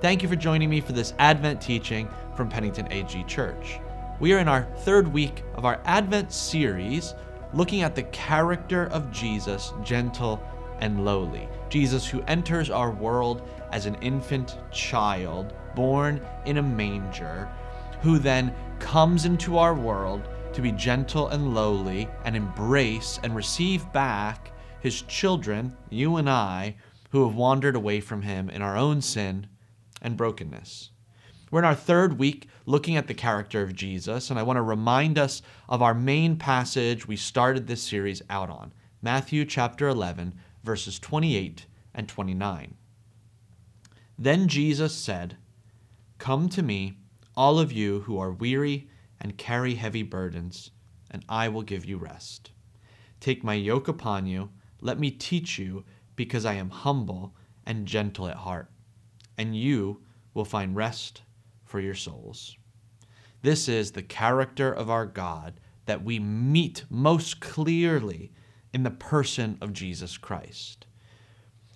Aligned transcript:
Thank 0.00 0.22
you 0.22 0.30
for 0.30 0.36
joining 0.36 0.70
me 0.70 0.80
for 0.80 0.92
this 0.92 1.12
Advent 1.18 1.60
teaching 1.60 2.08
from 2.34 2.48
Pennington 2.48 2.90
AG 2.90 3.22
Church. 3.24 3.80
We 4.18 4.32
are 4.32 4.38
in 4.38 4.48
our 4.48 4.62
third 4.78 5.06
week 5.06 5.44
of 5.56 5.66
our 5.66 5.78
Advent 5.84 6.32
series 6.32 7.12
looking 7.52 7.82
at 7.82 7.94
the 7.94 8.04
character 8.04 8.86
of 8.86 9.12
Jesus, 9.12 9.74
gentle 9.84 10.42
and 10.78 11.04
lowly. 11.04 11.50
Jesus, 11.68 12.08
who 12.08 12.22
enters 12.22 12.70
our 12.70 12.90
world 12.90 13.46
as 13.72 13.84
an 13.84 13.94
infant 13.96 14.56
child, 14.72 15.52
born 15.76 16.26
in 16.46 16.56
a 16.56 16.62
manger, 16.62 17.46
who 18.00 18.18
then 18.18 18.54
comes 18.78 19.26
into 19.26 19.58
our 19.58 19.74
world 19.74 20.26
to 20.54 20.62
be 20.62 20.72
gentle 20.72 21.28
and 21.28 21.54
lowly 21.54 22.08
and 22.24 22.34
embrace 22.34 23.20
and 23.22 23.36
receive 23.36 23.92
back 23.92 24.50
his 24.80 25.02
children, 25.02 25.76
you 25.90 26.16
and 26.16 26.30
I, 26.30 26.76
who 27.10 27.26
have 27.26 27.36
wandered 27.36 27.76
away 27.76 28.00
from 28.00 28.22
him 28.22 28.48
in 28.48 28.62
our 28.62 28.78
own 28.78 29.02
sin 29.02 29.46
and 30.00 30.16
brokenness. 30.16 30.90
We're 31.50 31.60
in 31.60 31.64
our 31.64 31.74
third 31.74 32.18
week 32.18 32.48
looking 32.64 32.96
at 32.96 33.08
the 33.08 33.14
character 33.14 33.62
of 33.62 33.74
Jesus, 33.74 34.30
and 34.30 34.38
I 34.38 34.44
want 34.44 34.56
to 34.56 34.62
remind 34.62 35.18
us 35.18 35.42
of 35.68 35.82
our 35.82 35.94
main 35.94 36.36
passage 36.36 37.08
we 37.08 37.16
started 37.16 37.66
this 37.66 37.82
series 37.82 38.22
out 38.30 38.50
on 38.50 38.72
Matthew 39.02 39.44
chapter 39.44 39.88
11, 39.88 40.34
verses 40.62 41.00
28 41.00 41.66
and 41.92 42.08
29. 42.08 42.74
Then 44.16 44.46
Jesus 44.46 44.94
said, 44.94 45.38
Come 46.18 46.48
to 46.50 46.62
me, 46.62 46.98
all 47.36 47.58
of 47.58 47.72
you 47.72 48.00
who 48.00 48.18
are 48.18 48.30
weary 48.30 48.88
and 49.20 49.36
carry 49.36 49.74
heavy 49.74 50.04
burdens, 50.04 50.70
and 51.10 51.24
I 51.28 51.48
will 51.48 51.62
give 51.62 51.84
you 51.84 51.96
rest. 51.96 52.52
Take 53.18 53.42
my 53.42 53.54
yoke 53.54 53.88
upon 53.88 54.26
you, 54.26 54.50
let 54.80 55.00
me 55.00 55.10
teach 55.10 55.58
you, 55.58 55.84
because 56.14 56.44
I 56.44 56.54
am 56.54 56.70
humble 56.70 57.34
and 57.66 57.86
gentle 57.86 58.28
at 58.28 58.36
heart 58.36 58.70
and 59.40 59.56
you 59.56 60.02
will 60.34 60.44
find 60.44 60.76
rest 60.76 61.22
for 61.64 61.80
your 61.80 61.94
souls. 61.94 62.58
This 63.40 63.70
is 63.70 63.92
the 63.92 64.02
character 64.02 64.70
of 64.70 64.90
our 64.90 65.06
God 65.06 65.60
that 65.86 66.04
we 66.04 66.18
meet 66.18 66.84
most 66.90 67.40
clearly 67.40 68.32
in 68.74 68.82
the 68.82 68.90
person 68.90 69.56
of 69.62 69.72
Jesus 69.72 70.18
Christ. 70.18 70.84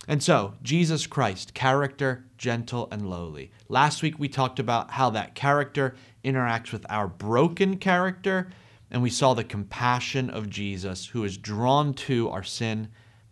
And 0.06 0.22
so, 0.22 0.56
Jesus 0.62 1.06
Christ, 1.06 1.54
character, 1.54 2.26
gentle, 2.36 2.86
and 2.92 3.08
lowly. 3.08 3.50
Last 3.70 4.02
week 4.02 4.18
we 4.18 4.28
talked 4.28 4.58
about 4.58 4.90
how 4.90 5.08
that 5.10 5.34
character 5.34 5.96
interacts 6.22 6.70
with 6.70 6.84
our 6.90 7.08
broken 7.08 7.78
character, 7.78 8.50
and 8.90 9.02
we 9.02 9.08
saw 9.08 9.32
the 9.32 9.42
compassion 9.42 10.28
of 10.28 10.50
Jesus 10.50 11.06
who 11.06 11.24
is 11.24 11.38
drawn 11.38 11.94
to 11.94 12.28
our 12.28 12.42
sin 12.42 12.88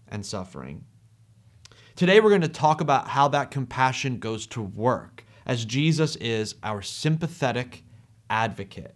and 0.08 0.24
suffering. 0.24 0.86
Today, 1.94 2.20
we're 2.20 2.30
going 2.30 2.40
to 2.40 2.48
talk 2.48 2.80
about 2.80 3.08
how 3.08 3.28
that 3.28 3.50
compassion 3.50 4.18
goes 4.18 4.46
to 4.48 4.62
work, 4.62 5.24
as 5.44 5.66
Jesus 5.66 6.16
is 6.16 6.54
our 6.62 6.80
sympathetic 6.80 7.84
advocate, 8.30 8.94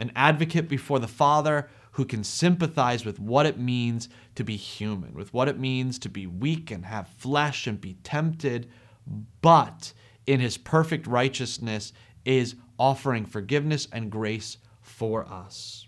an 0.00 0.10
advocate 0.16 0.68
before 0.68 0.98
the 0.98 1.06
Father 1.06 1.68
who 1.92 2.04
can 2.04 2.24
sympathize 2.24 3.04
with 3.04 3.20
what 3.20 3.46
it 3.46 3.56
means 3.56 4.08
to 4.34 4.42
be 4.42 4.56
human, 4.56 5.14
with 5.14 5.32
what 5.32 5.48
it 5.48 5.60
means 5.60 5.96
to 6.00 6.08
be 6.08 6.26
weak 6.26 6.72
and 6.72 6.84
have 6.86 7.06
flesh 7.06 7.68
and 7.68 7.80
be 7.80 7.94
tempted, 8.02 8.68
but 9.40 9.92
in 10.26 10.40
his 10.40 10.58
perfect 10.58 11.06
righteousness 11.06 11.92
is 12.24 12.56
offering 12.80 13.24
forgiveness 13.24 13.86
and 13.92 14.10
grace 14.10 14.58
for 14.80 15.24
us. 15.26 15.83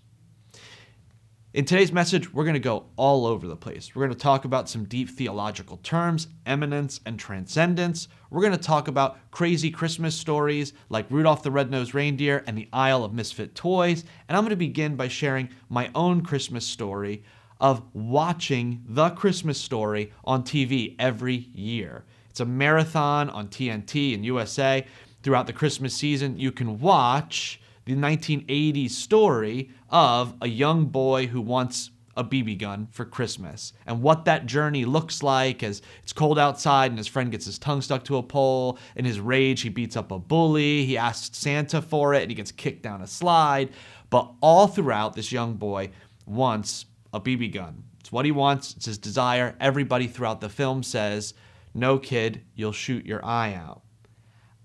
In 1.56 1.64
today's 1.64 1.90
message, 1.90 2.34
we're 2.34 2.44
going 2.44 2.52
to 2.52 2.61
go 2.61 2.84
all 2.96 3.24
over 3.24 3.48
the 3.48 3.56
place. 3.56 3.94
We're 3.94 4.05
going 4.05 4.14
to 4.14 4.22
talk 4.22 4.44
about 4.44 4.68
some 4.68 4.84
deep 4.84 5.08
theological 5.08 5.78
terms, 5.78 6.28
immanence 6.46 7.00
and 7.06 7.18
transcendence. 7.18 8.08
We're 8.28 8.42
going 8.42 8.52
to 8.52 8.58
talk 8.58 8.89
about 8.89 9.17
crazy 9.30 9.70
Christmas 9.70 10.14
stories 10.14 10.74
like 10.90 11.11
Rudolph 11.11 11.42
the 11.42 11.50
Red-Nosed 11.50 11.95
Reindeer 11.95 12.45
and 12.46 12.58
the 12.58 12.68
Isle 12.74 13.05
of 13.05 13.14
Misfit 13.14 13.55
Toys. 13.55 14.05
And 14.28 14.36
I'm 14.36 14.42
going 14.42 14.50
to 14.50 14.56
begin 14.56 14.96
by 14.96 15.08
sharing 15.08 15.48
my 15.70 15.90
own 15.95 16.20
Christmas 16.20 16.66
story 16.66 17.24
of 17.58 17.83
watching 17.95 18.83
The 18.86 19.08
Christmas 19.08 19.58
Story 19.58 20.12
on 20.24 20.42
TV 20.42 20.95
every 20.98 21.48
year. 21.55 22.05
It's 22.28 22.40
a 22.40 22.45
marathon 22.45 23.30
on 23.30 23.48
TNT 23.48 24.12
and 24.12 24.27
USA. 24.27 24.86
Throughout 25.22 25.46
the 25.46 25.55
Christmas 25.55 25.95
season, 25.95 26.39
you 26.39 26.52
can 26.52 26.78
watch 26.80 27.62
the 27.86 27.95
1980s 27.95 28.91
story 28.91 29.70
of 29.89 30.35
a 30.42 30.48
young 30.48 30.86
boy 30.86 31.27
who 31.29 31.41
wants 31.41 31.91
a 32.17 32.24
BB 32.24 32.58
gun 32.58 32.89
for 32.91 33.05
Christmas 33.05 33.73
and 33.86 34.02
what 34.02 34.24
that 34.24 34.47
journey 34.47 34.85
looks 34.85 35.23
like 35.23 35.63
as 35.63 35.83
it's 36.02 36.13
cold 36.13 36.39
outside 36.39 36.91
and 36.91 36.98
his 36.98 37.07
friend 37.07 37.30
gets 37.30 37.45
his 37.45 37.58
tongue 37.58 37.83
stuck 37.83 38.05
to 38.05 38.17
a 38.17 38.23
pole. 38.23 38.79
In 38.96 39.05
his 39.05 39.20
rage, 39.20 39.61
he 39.61 39.69
beats 39.69 39.96
up 39.96 40.11
a 40.11 40.19
bully. 40.19 40.85
He 40.85 40.98
asks 40.98 41.39
Santa 41.39 41.80
for 41.80 42.14
it 42.14 42.23
and 42.23 42.30
he 42.30 42.35
gets 42.35 42.51
kicked 42.51 42.83
down 42.83 43.02
a 43.02 43.07
slide. 43.07 43.70
But 44.11 44.33
all 44.41 44.67
throughout, 44.67 45.14
this 45.14 45.30
young 45.30 45.55
boy 45.55 45.91
wants 46.25 46.86
a 47.13 47.20
BB 47.20 47.52
gun. 47.52 47.85
It's 48.01 48.11
what 48.11 48.25
he 48.25 48.33
wants, 48.33 48.75
it's 48.75 48.86
his 48.86 48.98
desire. 48.98 49.57
Everybody 49.61 50.07
throughout 50.07 50.41
the 50.41 50.48
film 50.48 50.83
says, 50.83 51.35
No, 51.75 51.98
kid, 51.98 52.42
you'll 52.55 52.73
shoot 52.73 53.05
your 53.05 53.25
eye 53.25 53.55
out. 53.55 53.83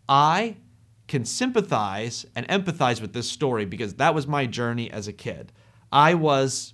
I 0.07 0.57
can 1.11 1.25
sympathize 1.25 2.25
and 2.37 2.47
empathize 2.47 3.01
with 3.01 3.11
this 3.11 3.29
story 3.29 3.65
because 3.65 3.95
that 3.95 4.15
was 4.15 4.27
my 4.27 4.45
journey 4.45 4.89
as 4.89 5.09
a 5.09 5.13
kid. 5.13 5.51
I 5.91 6.13
was 6.13 6.73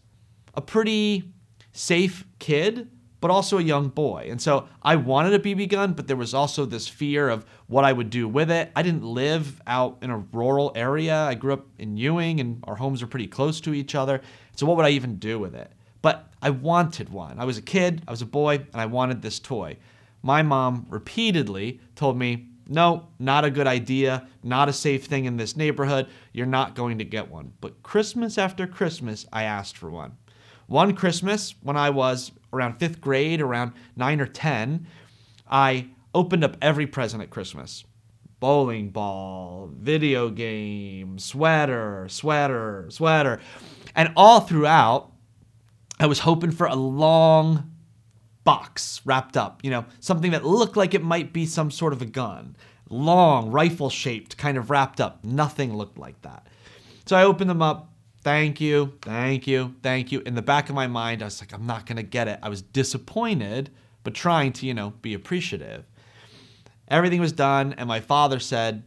a 0.54 0.62
pretty 0.62 1.34
safe 1.72 2.24
kid, 2.38 2.88
but 3.20 3.32
also 3.32 3.58
a 3.58 3.64
young 3.64 3.90
boy. 3.90 4.28
And 4.30 4.40
so 4.40 4.68
I 4.84 4.96
wanted 4.96 5.34
a 5.34 5.40
BB 5.40 5.70
gun, 5.70 5.94
but 5.94 6.06
there 6.06 6.16
was 6.16 6.36
also 6.36 6.66
this 6.66 6.88
fear 6.88 7.30
of 7.30 7.48
what 7.66 7.84
I 7.84 7.92
would 7.92 8.12
do 8.12 8.28
with 8.28 8.52
it. 8.52 8.72
I 8.76 8.84
didn't 8.84 9.04
live 9.04 9.60
out 9.66 9.98
in 10.04 10.12
a 10.12 10.20
rural 10.20 10.72
area. 10.76 11.16
I 11.16 11.34
grew 11.34 11.54
up 11.54 11.66
in 11.80 11.98
Ewing 11.98 12.40
and 12.40 12.64
our 12.66 12.76
homes 12.76 13.02
are 13.02 13.08
pretty 13.08 13.26
close 13.26 13.60
to 13.62 13.74
each 13.74 13.96
other. 13.96 14.22
So 14.56 14.68
what 14.68 14.78
would 14.78 14.86
I 14.86 14.92
even 14.92 15.18
do 15.18 15.40
with 15.40 15.56
it? 15.56 15.72
But 16.04 16.32
I 16.44 16.52
wanted 16.52 17.10
one. 17.10 17.40
I 17.40 17.46
was 17.46 17.58
a 17.58 17.64
kid, 17.64 18.04
I 18.08 18.12
was 18.12 18.22
a 18.22 18.28
boy, 18.28 18.58
and 18.58 18.80
I 18.80 18.86
wanted 18.86 19.24
this 19.24 19.40
toy. 19.40 19.78
My 20.22 20.44
mom 20.44 20.86
repeatedly 20.90 21.80
told 21.96 22.20
me, 22.20 22.50
no, 22.70 23.08
not 23.20 23.46
a 23.46 23.52
good 23.52 23.68
idea, 23.68 24.28
not 24.44 24.70
a 24.70 24.74
safe 24.74 25.06
thing 25.06 25.26
in 25.26 25.38
this 25.38 25.56
neighborhood. 25.56 26.08
You're 26.34 26.46
not 26.46 26.76
going 26.76 26.98
to 27.00 27.06
get 27.06 27.30
one. 27.30 27.54
But 27.62 27.84
Christmas 27.84 28.38
after 28.38 28.68
Christmas, 28.68 29.26
I 29.32 29.44
asked 29.44 29.78
for 29.78 29.90
one. 29.90 30.18
One 30.68 30.96
Christmas, 30.96 31.56
when 31.62 31.78
I 31.78 31.90
was 31.90 32.32
around 32.52 32.80
fifth 32.80 33.00
grade, 33.00 33.42
around 33.42 33.74
nine 33.96 34.20
or 34.20 34.28
10, 34.28 34.86
I 35.50 35.90
opened 36.14 36.44
up 36.44 36.58
every 36.62 36.88
present 36.88 37.24
at 37.24 37.30
Christmas 37.30 37.84
bowling 38.40 38.90
ball, 38.90 39.70
video 39.74 40.30
game, 40.30 41.18
sweater, 41.18 42.08
sweater, 42.10 42.86
sweater. 42.90 43.40
And 43.96 44.14
all 44.16 44.42
throughout, 44.42 45.12
I 46.00 46.06
was 46.06 46.20
hoping 46.20 46.52
for 46.52 46.68
a 46.68 46.76
long 46.76 47.72
box 48.48 49.02
wrapped 49.04 49.36
up, 49.36 49.62
you 49.62 49.70
know, 49.70 49.84
something 50.00 50.32
that 50.32 50.46
looked 50.46 50.78
like 50.78 50.94
it 50.94 51.04
might 51.04 51.34
be 51.34 51.46
some 51.46 51.70
sort 51.70 51.92
of 51.92 52.02
a 52.02 52.06
gun. 52.06 52.56
Long, 52.90 53.52
rifle 53.52 53.90
shaped, 53.90 54.38
kind 54.38 54.58
of 54.58 54.70
wrapped 54.70 55.02
up. 55.02 55.22
Nothing 55.22 55.76
looked 55.76 55.98
like 55.98 56.22
that. 56.22 56.48
So 57.06 57.18
I 57.18 57.26
opened 57.26 57.50
them 57.50 57.62
up. 57.62 57.92
Thank 58.22 58.62
you, 58.62 58.94
thank 59.02 59.48
you, 59.48 59.76
thank 59.84 60.14
you. 60.14 60.22
In 60.26 60.36
the 60.36 60.42
back 60.42 60.70
of 60.70 60.76
my 60.76 60.88
mind, 60.88 61.22
I 61.22 61.26
was 61.26 61.42
like, 61.42 61.52
I'm 61.52 61.66
not 61.66 61.86
to 61.88 62.04
get 62.04 62.30
it. 62.30 62.40
I 62.42 62.48
was 62.48 62.62
disappointed, 62.62 63.70
but 64.06 64.14
trying 64.14 64.54
to, 64.54 64.66
you 64.66 64.74
know, 64.74 64.94
be 65.02 65.14
appreciative. 65.14 65.84
Everything 66.88 67.20
was 67.20 67.34
done, 67.34 67.74
and 67.78 67.86
my 67.86 68.00
father 68.00 68.40
said, 68.40 68.84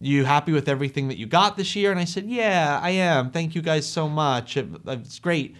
you 0.00 0.24
happy 0.24 0.52
with 0.52 0.68
everything 0.68 1.08
that 1.08 1.18
you 1.18 1.26
got 1.26 1.56
this 1.56 1.74
year? 1.74 1.90
And 1.90 1.98
I 2.00 2.04
said, 2.04 2.24
Yeah, 2.26 2.80
I 2.82 2.90
am. 2.90 3.30
Thank 3.30 3.54
you 3.54 3.60
guys 3.60 3.86
so 3.86 4.08
much. 4.08 4.56
It, 4.56 4.66
it's 4.86 5.18
great. 5.18 5.56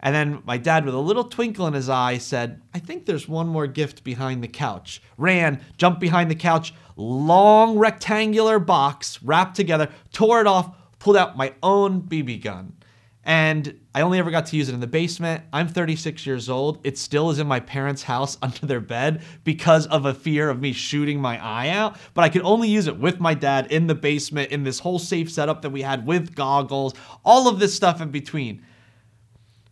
And 0.00 0.14
then 0.14 0.42
my 0.44 0.56
dad, 0.56 0.84
with 0.84 0.94
a 0.94 0.98
little 0.98 1.24
twinkle 1.24 1.66
in 1.66 1.74
his 1.74 1.88
eye, 1.88 2.18
said, 2.18 2.62
I 2.74 2.78
think 2.78 3.04
there's 3.04 3.28
one 3.28 3.48
more 3.48 3.66
gift 3.66 4.02
behind 4.02 4.42
the 4.42 4.48
couch. 4.48 5.02
Ran, 5.18 5.60
jumped 5.76 6.00
behind 6.00 6.30
the 6.30 6.34
couch, 6.34 6.72
long 6.96 7.78
rectangular 7.78 8.58
box 8.58 9.22
wrapped 9.22 9.56
together, 9.56 9.88
tore 10.12 10.40
it 10.40 10.46
off, 10.46 10.74
pulled 10.98 11.16
out 11.16 11.36
my 11.36 11.54
own 11.62 12.02
BB 12.02 12.42
gun. 12.42 12.74
And 13.22 13.78
I 13.94 14.00
only 14.00 14.18
ever 14.18 14.30
got 14.30 14.46
to 14.46 14.56
use 14.56 14.70
it 14.70 14.74
in 14.74 14.80
the 14.80 14.86
basement. 14.86 15.44
I'm 15.52 15.68
36 15.68 16.24
years 16.24 16.48
old. 16.48 16.80
It 16.84 16.96
still 16.96 17.28
is 17.30 17.38
in 17.38 17.46
my 17.46 17.60
parents' 17.60 18.02
house 18.02 18.38
under 18.42 18.64
their 18.66 18.80
bed 18.80 19.22
because 19.44 19.86
of 19.88 20.06
a 20.06 20.14
fear 20.14 20.48
of 20.48 20.60
me 20.60 20.72
shooting 20.72 21.20
my 21.20 21.42
eye 21.44 21.68
out. 21.68 21.96
But 22.14 22.22
I 22.22 22.30
could 22.30 22.42
only 22.42 22.68
use 22.68 22.86
it 22.86 22.98
with 22.98 23.20
my 23.20 23.34
dad 23.34 23.70
in 23.70 23.86
the 23.86 23.94
basement 23.94 24.50
in 24.50 24.64
this 24.64 24.78
whole 24.78 24.98
safe 24.98 25.30
setup 25.30 25.60
that 25.62 25.70
we 25.70 25.82
had 25.82 26.06
with 26.06 26.34
goggles, 26.34 26.94
all 27.22 27.46
of 27.46 27.58
this 27.58 27.74
stuff 27.74 28.00
in 28.00 28.10
between. 28.10 28.64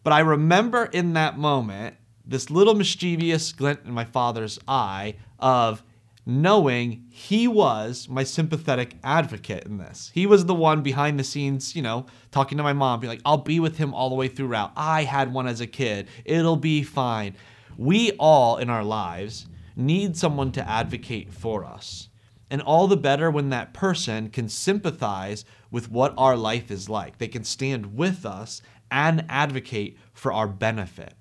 But 0.03 0.13
I 0.13 0.21
remember 0.21 0.85
in 0.87 1.13
that 1.15 1.39
moment 1.39 1.97
this 2.25 2.51
little 2.51 2.75
mischievous 2.75 3.53
glint 3.53 3.81
in 3.85 3.93
my 3.93 4.05
father's 4.05 4.59
eye 4.69 5.17
of 5.39 5.83
knowing 6.27 7.07
he 7.11 7.49
was 7.49 8.07
my 8.07 8.23
sympathetic 8.23 8.97
advocate 9.03 9.65
in 9.65 9.79
this. 9.79 10.11
He 10.13 10.27
was 10.27 10.45
the 10.45 10.55
one 10.55 10.83
behind 10.83 11.19
the 11.19 11.25
scenes, 11.25 11.75
you 11.75 11.81
know, 11.81 12.05
talking 12.31 12.59
to 12.59 12.63
my 12.63 12.75
mom, 12.75 13.01
be 13.01 13.09
like, 13.09 13.23
I'll 13.25 13.39
be 13.39 13.61
with 13.61 13.79
him 13.79 13.95
all 13.95 14.11
the 14.11 14.15
way 14.15 14.29
throughout. 14.29 14.73
I 14.77 15.05
had 15.05 15.33
one 15.33 15.47
as 15.47 15.63
a 15.63 15.67
kid. 15.67 16.07
It'll 16.27 16.57
be 16.57 16.83
fine. 16.83 17.35
We 17.79 18.13
all 18.19 18.59
in 18.59 18.69
our 18.69 18.85
lives 18.85 19.47
need 19.75 20.19
someone 20.19 20.53
to 20.53 20.69
advocate 20.69 21.33
for 21.33 21.65
us. 21.65 22.11
And 22.51 22.61
all 22.61 22.89
the 22.89 22.97
better 22.97 23.31
when 23.31 23.49
that 23.51 23.73
person 23.73 24.29
can 24.29 24.51
sympathize 24.51 25.47
with 25.71 25.91
what 25.91 26.13
our 26.19 26.37
life 26.37 26.71
is 26.71 26.91
like. 26.91 27.17
They 27.17 27.29
can 27.29 27.45
stand 27.45 27.97
with 27.97 28.27
us 28.27 28.61
and 28.91 29.25
advocate 29.29 29.99
for 30.13 30.33
our 30.33 30.49
benefit. 30.49 31.15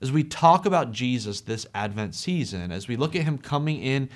As 0.00 0.12
we 0.12 0.22
talk 0.22 0.64
about 0.64 0.92
Jesus 0.92 1.40
this 1.40 1.66
Advent 1.74 2.14
season, 2.14 2.70
as 2.70 2.86
we 2.86 2.96
look 2.96 3.16
at 3.16 3.24
him 3.24 3.38
coming 3.38 3.82
in 3.82 4.08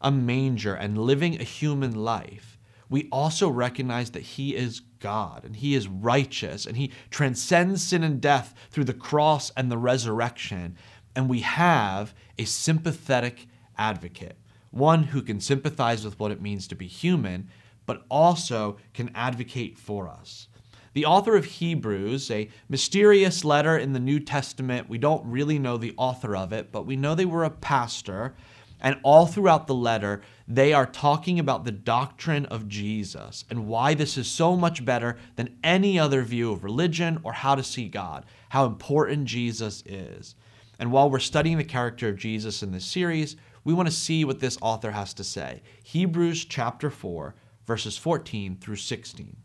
a 0.00 0.10
manger 0.10 0.74
and 0.74 0.98
living 0.98 1.40
a 1.40 1.44
human 1.44 1.94
life, 1.94 2.58
we 2.88 3.08
also 3.10 3.48
recognize 3.48 4.10
that 4.10 4.22
he 4.22 4.54
is 4.54 4.80
God 5.00 5.44
and 5.44 5.56
he 5.56 5.74
is 5.74 5.88
righteous 5.88 6.66
and 6.66 6.76
he 6.76 6.92
transcends 7.10 7.82
sin 7.82 8.04
and 8.04 8.20
death 8.20 8.54
through 8.70 8.84
the 8.84 8.94
cross 8.94 9.50
and 9.56 9.70
the 9.70 9.78
resurrection. 9.78 10.76
And 11.14 11.28
we 11.28 11.40
have 11.40 12.14
a 12.38 12.44
sympathetic 12.44 13.48
advocate, 13.76 14.38
one 14.70 15.04
who 15.04 15.22
can 15.22 15.40
sympathize 15.40 16.04
with 16.04 16.18
what 16.20 16.30
it 16.30 16.40
means 16.40 16.68
to 16.68 16.76
be 16.76 16.86
human, 16.86 17.48
but 17.84 18.04
also 18.08 18.76
can 18.94 19.10
advocate 19.14 19.78
for 19.78 20.08
us. 20.08 20.48
The 20.96 21.04
author 21.04 21.36
of 21.36 21.44
Hebrews, 21.44 22.30
a 22.30 22.48
mysterious 22.70 23.44
letter 23.44 23.76
in 23.76 23.92
the 23.92 24.00
New 24.00 24.18
Testament, 24.18 24.88
we 24.88 24.96
don't 24.96 25.30
really 25.30 25.58
know 25.58 25.76
the 25.76 25.92
author 25.98 26.34
of 26.34 26.54
it, 26.54 26.72
but 26.72 26.86
we 26.86 26.96
know 26.96 27.14
they 27.14 27.26
were 27.26 27.44
a 27.44 27.50
pastor. 27.50 28.34
And 28.80 28.98
all 29.02 29.26
throughout 29.26 29.66
the 29.66 29.74
letter, 29.74 30.22
they 30.48 30.72
are 30.72 30.86
talking 30.86 31.38
about 31.38 31.66
the 31.66 31.70
doctrine 31.70 32.46
of 32.46 32.66
Jesus 32.66 33.44
and 33.50 33.66
why 33.66 33.92
this 33.92 34.16
is 34.16 34.26
so 34.26 34.56
much 34.56 34.86
better 34.86 35.18
than 35.34 35.58
any 35.62 35.98
other 35.98 36.22
view 36.22 36.50
of 36.50 36.64
religion 36.64 37.20
or 37.24 37.34
how 37.34 37.54
to 37.54 37.62
see 37.62 37.90
God, 37.90 38.24
how 38.48 38.64
important 38.64 39.26
Jesus 39.26 39.82
is. 39.84 40.34
And 40.78 40.90
while 40.90 41.10
we're 41.10 41.18
studying 41.18 41.58
the 41.58 41.64
character 41.64 42.08
of 42.08 42.16
Jesus 42.16 42.62
in 42.62 42.72
this 42.72 42.86
series, 42.86 43.36
we 43.64 43.74
want 43.74 43.86
to 43.86 43.94
see 43.94 44.24
what 44.24 44.40
this 44.40 44.56
author 44.62 44.92
has 44.92 45.12
to 45.12 45.24
say. 45.24 45.60
Hebrews 45.84 46.46
chapter 46.46 46.88
4, 46.88 47.34
verses 47.66 47.98
14 47.98 48.56
through 48.56 48.76
16. 48.76 49.36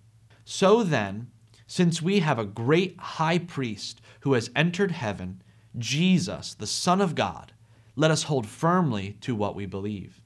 So 0.46 0.84
then, 0.84 1.28
since 1.72 2.02
we 2.02 2.20
have 2.20 2.38
a 2.38 2.44
great 2.44 3.00
high 3.00 3.38
priest 3.38 4.02
who 4.20 4.34
has 4.34 4.52
entered 4.58 4.92
heaven, 4.92 5.42
Jesus, 5.78 6.54
the 6.54 6.68
Son 6.68 7.00
of 7.00 7.16
God, 7.16 7.54
let 7.96 8.12
us 8.12 8.24
hold 8.24 8.46
firmly 8.46 9.16
to 9.22 9.34
what 9.34 9.56
we 9.56 9.66
believe. 9.66 10.20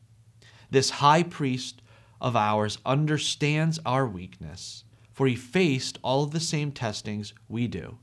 This 0.71 0.89
high 0.89 1.21
priest 1.21 1.83
of 2.19 2.35
ours 2.35 2.79
understands 2.83 3.79
our 3.85 4.07
weakness, 4.07 4.85
for 5.13 5.27
he 5.27 5.35
faced 5.35 5.99
all 6.01 6.23
of 6.23 6.31
the 6.31 6.39
same 6.39 6.71
testings 6.71 7.31
we 7.47 7.67
do, 7.67 7.99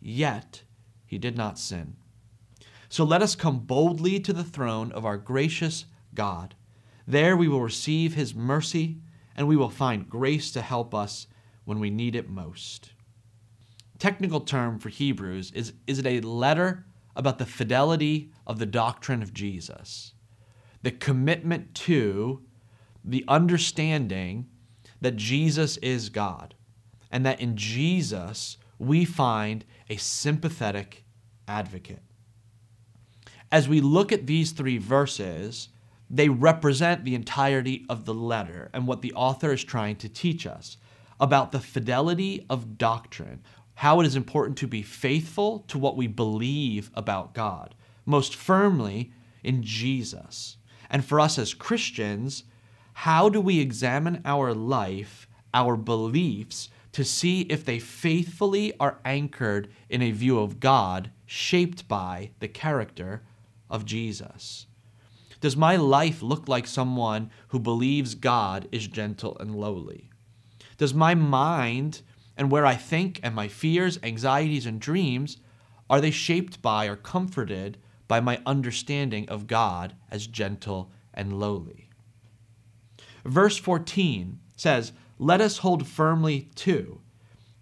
yet 0.00 0.62
he 1.04 1.18
did 1.18 1.36
not 1.36 1.58
sin. 1.58 1.96
So 2.88 3.02
let 3.02 3.22
us 3.22 3.34
come 3.34 3.58
boldly 3.58 4.20
to 4.20 4.32
the 4.32 4.44
throne 4.44 4.92
of 4.92 5.04
our 5.04 5.16
gracious 5.16 5.86
God. 6.14 6.54
There 7.08 7.36
we 7.36 7.48
will 7.48 7.60
receive 7.60 8.14
his 8.14 8.36
mercy, 8.36 8.98
and 9.34 9.48
we 9.48 9.56
will 9.56 9.68
find 9.68 10.08
grace 10.08 10.52
to 10.52 10.62
help 10.62 10.94
us 10.94 11.26
when 11.64 11.80
we 11.80 11.90
need 11.90 12.14
it 12.14 12.28
most. 12.28 12.92
Technical 13.98 14.40
term 14.40 14.78
for 14.78 14.88
Hebrews 14.88 15.50
is 15.52 15.72
is 15.86 15.98
it 15.98 16.06
a 16.06 16.20
letter 16.20 16.84
about 17.16 17.38
the 17.38 17.46
fidelity 17.46 18.30
of 18.46 18.58
the 18.58 18.66
doctrine 18.66 19.22
of 19.22 19.32
Jesus, 19.32 20.14
the 20.82 20.90
commitment 20.90 21.74
to 21.74 22.42
the 23.04 23.24
understanding 23.28 24.46
that 25.00 25.16
Jesus 25.16 25.76
is 25.78 26.08
God, 26.08 26.54
and 27.10 27.24
that 27.24 27.40
in 27.40 27.56
Jesus 27.56 28.56
we 28.78 29.04
find 29.04 29.64
a 29.88 29.96
sympathetic 29.96 31.04
advocate. 31.46 32.02
As 33.52 33.68
we 33.68 33.80
look 33.80 34.10
at 34.10 34.26
these 34.26 34.50
three 34.50 34.78
verses, 34.78 35.68
they 36.10 36.28
represent 36.28 37.04
the 37.04 37.14
entirety 37.14 37.86
of 37.88 38.04
the 38.04 38.14
letter 38.14 38.70
and 38.72 38.86
what 38.86 39.02
the 39.02 39.12
author 39.12 39.52
is 39.52 39.62
trying 39.62 39.96
to 39.96 40.08
teach 40.08 40.46
us 40.46 40.76
about 41.24 41.52
the 41.52 41.58
fidelity 41.58 42.44
of 42.50 42.76
doctrine, 42.76 43.40
how 43.76 43.98
it 43.98 44.06
is 44.06 44.14
important 44.14 44.58
to 44.58 44.66
be 44.66 44.82
faithful 44.82 45.60
to 45.60 45.78
what 45.78 45.96
we 45.96 46.06
believe 46.06 46.90
about 46.92 47.32
God, 47.32 47.74
most 48.04 48.36
firmly 48.36 49.10
in 49.42 49.62
Jesus. 49.62 50.58
And 50.90 51.02
for 51.02 51.18
us 51.18 51.38
as 51.38 51.54
Christians, 51.54 52.44
how 52.92 53.30
do 53.30 53.40
we 53.40 53.58
examine 53.58 54.20
our 54.26 54.52
life, 54.52 55.26
our 55.54 55.78
beliefs, 55.78 56.68
to 56.92 57.06
see 57.06 57.40
if 57.48 57.64
they 57.64 57.78
faithfully 57.78 58.76
are 58.78 58.98
anchored 59.02 59.70
in 59.88 60.02
a 60.02 60.10
view 60.10 60.38
of 60.38 60.60
God 60.60 61.10
shaped 61.24 61.88
by 61.88 62.32
the 62.40 62.48
character 62.48 63.22
of 63.70 63.86
Jesus? 63.86 64.66
Does 65.40 65.56
my 65.56 65.76
life 65.76 66.20
look 66.20 66.48
like 66.48 66.66
someone 66.66 67.30
who 67.48 67.58
believes 67.58 68.14
God 68.14 68.68
is 68.70 68.86
gentle 68.86 69.38
and 69.40 69.56
lowly? 69.56 70.10
Does 70.76 70.94
my 70.94 71.14
mind 71.14 72.02
and 72.36 72.50
where 72.50 72.66
I 72.66 72.74
think 72.74 73.20
and 73.22 73.34
my 73.34 73.48
fears, 73.48 73.98
anxieties, 74.02 74.66
and 74.66 74.80
dreams, 74.80 75.38
are 75.88 76.00
they 76.00 76.10
shaped 76.10 76.62
by 76.62 76.86
or 76.86 76.96
comforted 76.96 77.78
by 78.08 78.20
my 78.20 78.40
understanding 78.44 79.28
of 79.28 79.46
God 79.46 79.94
as 80.10 80.26
gentle 80.26 80.90
and 81.12 81.38
lowly? 81.38 81.90
Verse 83.24 83.56
14 83.56 84.40
says, 84.56 84.92
Let 85.18 85.40
us 85.40 85.58
hold 85.58 85.86
firmly 85.86 86.50
to. 86.56 87.00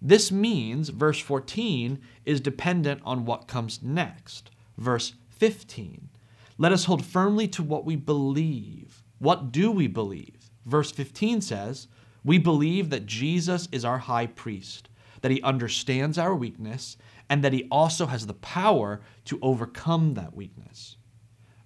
This 0.01 0.31
means 0.31 0.89
verse 0.89 1.19
14 1.19 1.99
is 2.25 2.41
dependent 2.41 3.01
on 3.05 3.25
what 3.25 3.47
comes 3.47 3.81
next. 3.81 4.51
Verse 4.77 5.13
15. 5.29 6.09
Let 6.57 6.71
us 6.71 6.85
hold 6.85 7.05
firmly 7.05 7.47
to 7.49 7.63
what 7.63 7.85
we 7.85 7.95
believe. 7.95 9.03
What 9.19 9.51
do 9.51 9.71
we 9.71 9.87
believe? 9.87 10.51
Verse 10.65 10.91
15 10.91 11.41
says, 11.41 11.87
we 12.23 12.37
believe 12.37 12.89
that 12.89 13.05
Jesus 13.05 13.67
is 13.71 13.83
our 13.83 13.99
high 13.99 14.27
priest, 14.27 14.89
that 15.21 15.31
he 15.31 15.41
understands 15.41 16.17
our 16.17 16.35
weakness, 16.35 16.97
and 17.29 17.43
that 17.43 17.53
he 17.53 17.67
also 17.71 18.07
has 18.07 18.27
the 18.27 18.33
power 18.33 19.01
to 19.25 19.39
overcome 19.41 20.13
that 20.13 20.35
weakness. 20.35 20.97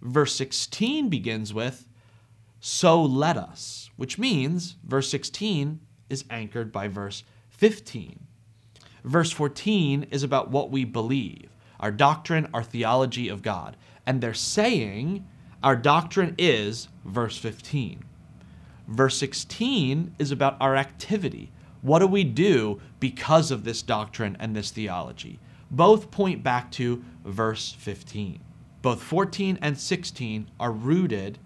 Verse 0.02 0.36
16 0.36 1.10
begins 1.10 1.54
with, 1.54 1.88
So 2.60 3.02
let 3.02 3.38
us, 3.38 3.90
which 3.98 4.18
means 4.18 4.76
verse 4.84 5.10
16 5.10 5.80
is 6.10 6.26
anchored 6.30 6.72
by 6.72 6.88
verse 6.88 7.24
15. 7.50 8.28
Verse 9.04 9.32
14 9.32 10.08
is 10.12 10.24
about 10.24 10.52
what 10.52 10.72
we 10.72 10.84
believe, 10.84 11.50
our 11.80 11.92
doctrine, 11.92 12.48
our 12.54 12.64
theology 12.64 13.30
of 13.30 13.42
God. 13.42 13.78
And 14.06 14.22
they're 14.22 14.34
saying 14.34 15.26
our 15.64 15.76
doctrine 15.76 16.36
is 16.38 16.88
verse 17.04 17.38
15. 17.38 18.04
Verse 18.88 19.18
16 19.18 20.16
is 20.18 20.32
about 20.32 20.58
our 20.60 20.76
activity. 20.76 21.52
What 21.82 22.00
do 22.00 22.08
we 22.08 22.24
do 22.24 22.82
because 23.00 23.52
of 23.52 23.64
this 23.64 23.82
doctrine 23.82 24.38
and 24.40 24.56
this 24.56 24.72
theology? 24.72 25.40
Both 25.70 26.12
point 26.12 26.44
back 26.44 26.72
to 26.74 27.04
verse 27.26 27.74
15. 27.78 28.40
Both 28.82 29.02
14 29.04 29.60
and 29.62 29.78
16 29.78 30.50
are 30.60 30.72
rooted 30.72 31.40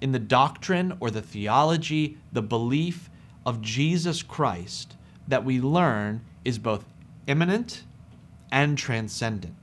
in 0.00 0.12
the 0.12 0.18
doctrine 0.18 0.96
or 1.00 1.10
the 1.10 1.22
theology, 1.22 2.18
the 2.32 2.42
belief 2.42 3.10
of 3.44 3.60
Jesus 3.60 4.22
Christ 4.22 4.96
that 5.26 5.44
we 5.44 5.60
learn 5.60 6.20
is 6.44 6.58
both 6.58 6.84
immanent 7.26 7.84
and 8.52 8.76
transcendent. 8.76 9.54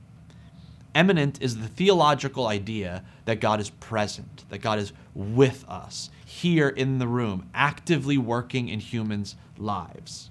Immanent 0.94 1.40
is 1.40 1.58
the 1.58 1.68
theological 1.68 2.48
idea 2.48 3.02
that 3.24 3.40
God 3.40 3.60
is 3.60 3.70
present, 3.70 4.44
that 4.50 4.58
God 4.58 4.78
is 4.78 4.92
with 5.14 5.64
us, 5.68 6.10
here 6.32 6.68
in 6.68 6.98
the 6.98 7.06
room, 7.06 7.48
actively 7.54 8.16
working 8.16 8.68
in 8.68 8.80
humans' 8.80 9.36
lives. 9.58 10.30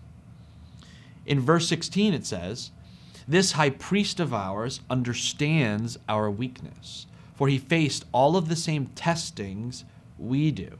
In 1.25 1.39
verse 1.39 1.67
16, 1.67 2.13
it 2.13 2.25
says, 2.25 2.71
This 3.27 3.53
high 3.53 3.69
priest 3.69 4.19
of 4.19 4.33
ours 4.33 4.81
understands 4.89 5.97
our 6.09 6.29
weakness, 6.29 7.05
for 7.35 7.47
he 7.47 7.57
faced 7.57 8.05
all 8.11 8.35
of 8.35 8.49
the 8.49 8.55
same 8.55 8.87
testings 8.87 9.85
we 10.17 10.51
do. 10.51 10.79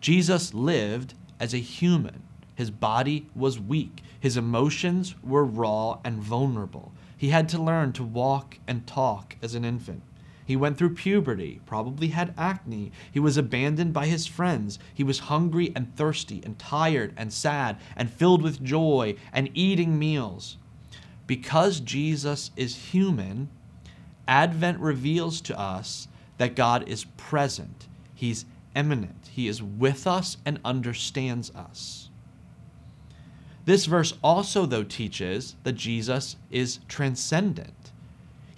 Jesus 0.00 0.54
lived 0.54 1.14
as 1.40 1.52
a 1.52 1.58
human. 1.58 2.22
His 2.54 2.70
body 2.70 3.26
was 3.34 3.58
weak. 3.58 4.02
His 4.18 4.36
emotions 4.36 5.16
were 5.24 5.44
raw 5.44 5.98
and 6.04 6.22
vulnerable. 6.22 6.92
He 7.16 7.30
had 7.30 7.48
to 7.50 7.60
learn 7.60 7.92
to 7.94 8.04
walk 8.04 8.58
and 8.66 8.86
talk 8.86 9.36
as 9.42 9.54
an 9.54 9.64
infant. 9.64 10.02
He 10.50 10.56
went 10.56 10.78
through 10.78 10.96
puberty, 10.96 11.60
probably 11.64 12.08
had 12.08 12.34
acne. 12.36 12.90
He 13.12 13.20
was 13.20 13.36
abandoned 13.36 13.92
by 13.92 14.06
his 14.06 14.26
friends. 14.26 14.80
He 14.92 15.04
was 15.04 15.30
hungry 15.30 15.70
and 15.76 15.94
thirsty 15.94 16.42
and 16.44 16.58
tired 16.58 17.14
and 17.16 17.32
sad 17.32 17.76
and 17.94 18.10
filled 18.10 18.42
with 18.42 18.60
joy 18.60 19.14
and 19.32 19.48
eating 19.54 19.96
meals. 19.96 20.56
Because 21.28 21.78
Jesus 21.78 22.50
is 22.56 22.90
human, 22.90 23.48
Advent 24.26 24.80
reveals 24.80 25.40
to 25.42 25.56
us 25.56 26.08
that 26.38 26.56
God 26.56 26.88
is 26.88 27.04
present. 27.16 27.86
He's 28.12 28.44
immanent. 28.74 29.30
He 29.30 29.46
is 29.46 29.62
with 29.62 30.04
us 30.04 30.36
and 30.44 30.58
understands 30.64 31.52
us. 31.54 32.10
This 33.66 33.86
verse 33.86 34.14
also, 34.20 34.66
though, 34.66 34.82
teaches 34.82 35.54
that 35.62 35.74
Jesus 35.74 36.34
is 36.50 36.80
transcendent. 36.88 37.79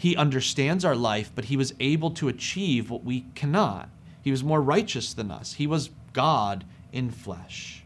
He 0.02 0.16
understands 0.16 0.85
our 0.85 0.97
life, 0.97 1.30
but 1.32 1.44
he 1.44 1.56
was 1.56 1.75
able 1.78 2.11
to 2.11 2.26
achieve 2.26 2.90
what 2.90 3.04
we 3.04 3.26
cannot. 3.37 3.88
He 4.21 4.32
was 4.32 4.42
more 4.42 4.61
righteous 4.61 5.14
than 5.14 5.30
us. 5.30 5.52
He 5.52 5.66
was 5.68 5.90
God 6.12 6.64
in 6.90 7.12
flesh. 7.12 7.85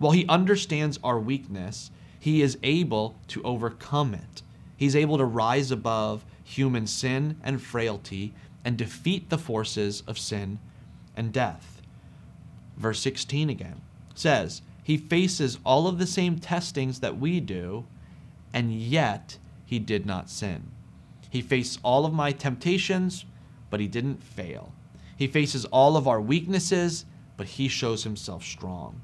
While 0.00 0.10
he 0.10 0.26
understands 0.26 0.98
our 1.04 1.20
weakness, 1.20 1.92
he 2.18 2.42
is 2.42 2.58
able 2.64 3.14
to 3.28 3.40
overcome 3.44 4.14
it. 4.14 4.42
He's 4.76 4.96
able 4.96 5.16
to 5.16 5.24
rise 5.24 5.70
above 5.70 6.24
human 6.42 6.88
sin 6.88 7.38
and 7.44 7.62
frailty 7.62 8.34
and 8.64 8.76
defeat 8.76 9.30
the 9.30 9.38
forces 9.38 10.02
of 10.08 10.18
sin 10.18 10.58
and 11.16 11.32
death. 11.32 11.80
Verse 12.76 12.98
16 12.98 13.48
again 13.48 13.80
says, 14.16 14.60
He 14.82 14.96
faces 14.96 15.60
all 15.64 15.86
of 15.86 15.98
the 15.98 16.06
same 16.08 16.40
testings 16.40 16.98
that 16.98 17.20
we 17.20 17.38
do, 17.38 17.86
and 18.52 18.74
yet 18.74 19.38
he 19.64 19.78
did 19.78 20.04
not 20.04 20.28
sin. 20.28 20.72
He 21.34 21.42
faced 21.42 21.80
all 21.82 22.06
of 22.06 22.12
my 22.12 22.30
temptations, 22.30 23.24
but 23.68 23.80
he 23.80 23.88
didn't 23.88 24.22
fail. 24.22 24.72
He 25.16 25.26
faces 25.26 25.64
all 25.64 25.96
of 25.96 26.06
our 26.06 26.20
weaknesses, 26.20 27.06
but 27.36 27.48
he 27.48 27.66
shows 27.66 28.04
himself 28.04 28.44
strong. 28.44 29.00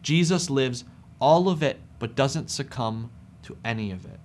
Jesus 0.00 0.48
lives 0.48 0.84
all 1.18 1.48
of 1.48 1.60
it, 1.60 1.80
but 1.98 2.14
doesn't 2.14 2.52
succumb 2.52 3.10
to 3.42 3.56
any 3.64 3.90
of 3.90 4.04
it. 4.04 4.20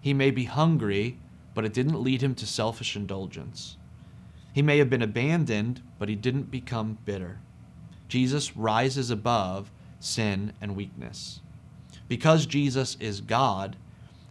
He 0.00 0.12
may 0.12 0.32
be 0.32 0.46
hungry, 0.46 1.16
but 1.54 1.64
it 1.64 1.72
didn't 1.72 2.02
lead 2.02 2.24
him 2.24 2.34
to 2.34 2.44
selfish 2.44 2.96
indulgence. 2.96 3.76
He 4.52 4.62
may 4.62 4.78
have 4.78 4.90
been 4.90 5.00
abandoned, 5.00 5.80
but 5.96 6.08
he 6.08 6.16
didn't 6.16 6.50
become 6.50 6.98
bitter. 7.04 7.38
Jesus 8.08 8.56
rises 8.56 9.12
above 9.12 9.70
sin 10.00 10.54
and 10.60 10.74
weakness. 10.74 11.40
Because 12.08 12.46
Jesus 12.46 12.96
is 12.98 13.20
God, 13.20 13.76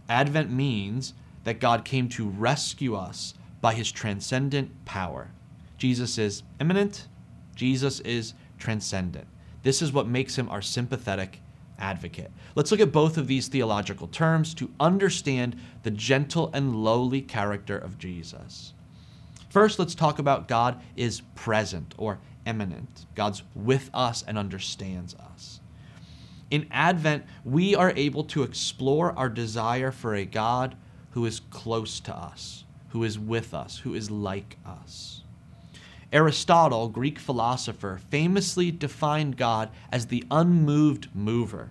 Advent 0.09 0.51
means 0.51 1.13
that 1.43 1.59
God 1.59 1.85
came 1.85 2.09
to 2.09 2.29
rescue 2.29 2.95
us 2.95 3.33
by 3.61 3.73
his 3.73 3.91
transcendent 3.91 4.85
power. 4.85 5.31
Jesus 5.77 6.17
is 6.17 6.43
immanent, 6.59 7.07
Jesus 7.55 7.99
is 8.01 8.33
transcendent. 8.57 9.27
This 9.63 9.81
is 9.81 9.93
what 9.93 10.07
makes 10.07 10.35
him 10.35 10.49
our 10.49 10.61
sympathetic 10.61 11.39
advocate. 11.77 12.31
Let's 12.55 12.71
look 12.71 12.79
at 12.79 12.91
both 12.91 13.17
of 13.17 13.27
these 13.27 13.47
theological 13.47 14.07
terms 14.07 14.53
to 14.55 14.71
understand 14.79 15.55
the 15.83 15.91
gentle 15.91 16.49
and 16.53 16.75
lowly 16.83 17.21
character 17.21 17.77
of 17.77 17.97
Jesus. 17.97 18.73
First, 19.49 19.79
let's 19.79 19.95
talk 19.95 20.19
about 20.19 20.47
God 20.47 20.81
is 20.95 21.21
present 21.35 21.93
or 21.97 22.19
immanent. 22.45 23.05
God's 23.15 23.43
with 23.53 23.89
us 23.93 24.23
and 24.27 24.37
understands 24.37 25.15
us. 25.15 25.59
In 26.49 26.67
Advent, 26.71 27.25
we 27.43 27.75
are 27.75 27.93
able 27.95 28.23
to 28.25 28.43
explore 28.43 29.17
our 29.17 29.29
desire 29.29 29.91
for 29.91 30.15
a 30.15 30.25
God 30.25 30.75
who 31.11 31.25
is 31.25 31.41
close 31.49 31.99
to 32.01 32.15
us, 32.15 32.63
who 32.89 33.03
is 33.03 33.19
with 33.19 33.53
us, 33.53 33.79
who 33.79 33.93
is 33.93 34.11
like 34.11 34.57
us. 34.65 35.23
Aristotle, 36.13 36.89
Greek 36.89 37.17
philosopher, 37.19 37.99
famously 38.09 38.69
defined 38.69 39.37
God 39.37 39.69
as 39.91 40.07
the 40.07 40.25
unmoved 40.29 41.07
mover. 41.13 41.69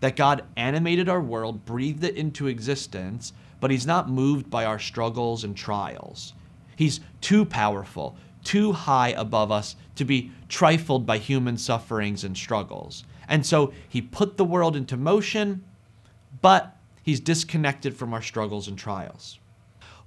That 0.00 0.16
God 0.16 0.44
animated 0.56 1.08
our 1.08 1.22
world, 1.22 1.64
breathed 1.64 2.04
it 2.04 2.16
into 2.16 2.48
existence, 2.48 3.32
but 3.60 3.70
he's 3.70 3.86
not 3.86 4.10
moved 4.10 4.50
by 4.50 4.64
our 4.64 4.78
struggles 4.78 5.44
and 5.44 5.56
trials. 5.56 6.34
He's 6.76 7.00
too 7.20 7.44
powerful, 7.44 8.16
too 8.44 8.72
high 8.72 9.10
above 9.10 9.50
us 9.52 9.76
to 9.96 10.04
be 10.04 10.32
trifled 10.48 11.06
by 11.06 11.18
human 11.18 11.56
sufferings 11.56 12.24
and 12.24 12.36
struggles. 12.36 13.04
And 13.28 13.46
so 13.46 13.72
he 13.88 14.02
put 14.02 14.36
the 14.36 14.44
world 14.44 14.76
into 14.76 14.96
motion, 14.96 15.64
but 16.42 16.76
he's 17.02 17.20
disconnected 17.20 17.96
from 17.96 18.14
our 18.14 18.22
struggles 18.22 18.68
and 18.68 18.78
trials. 18.78 19.38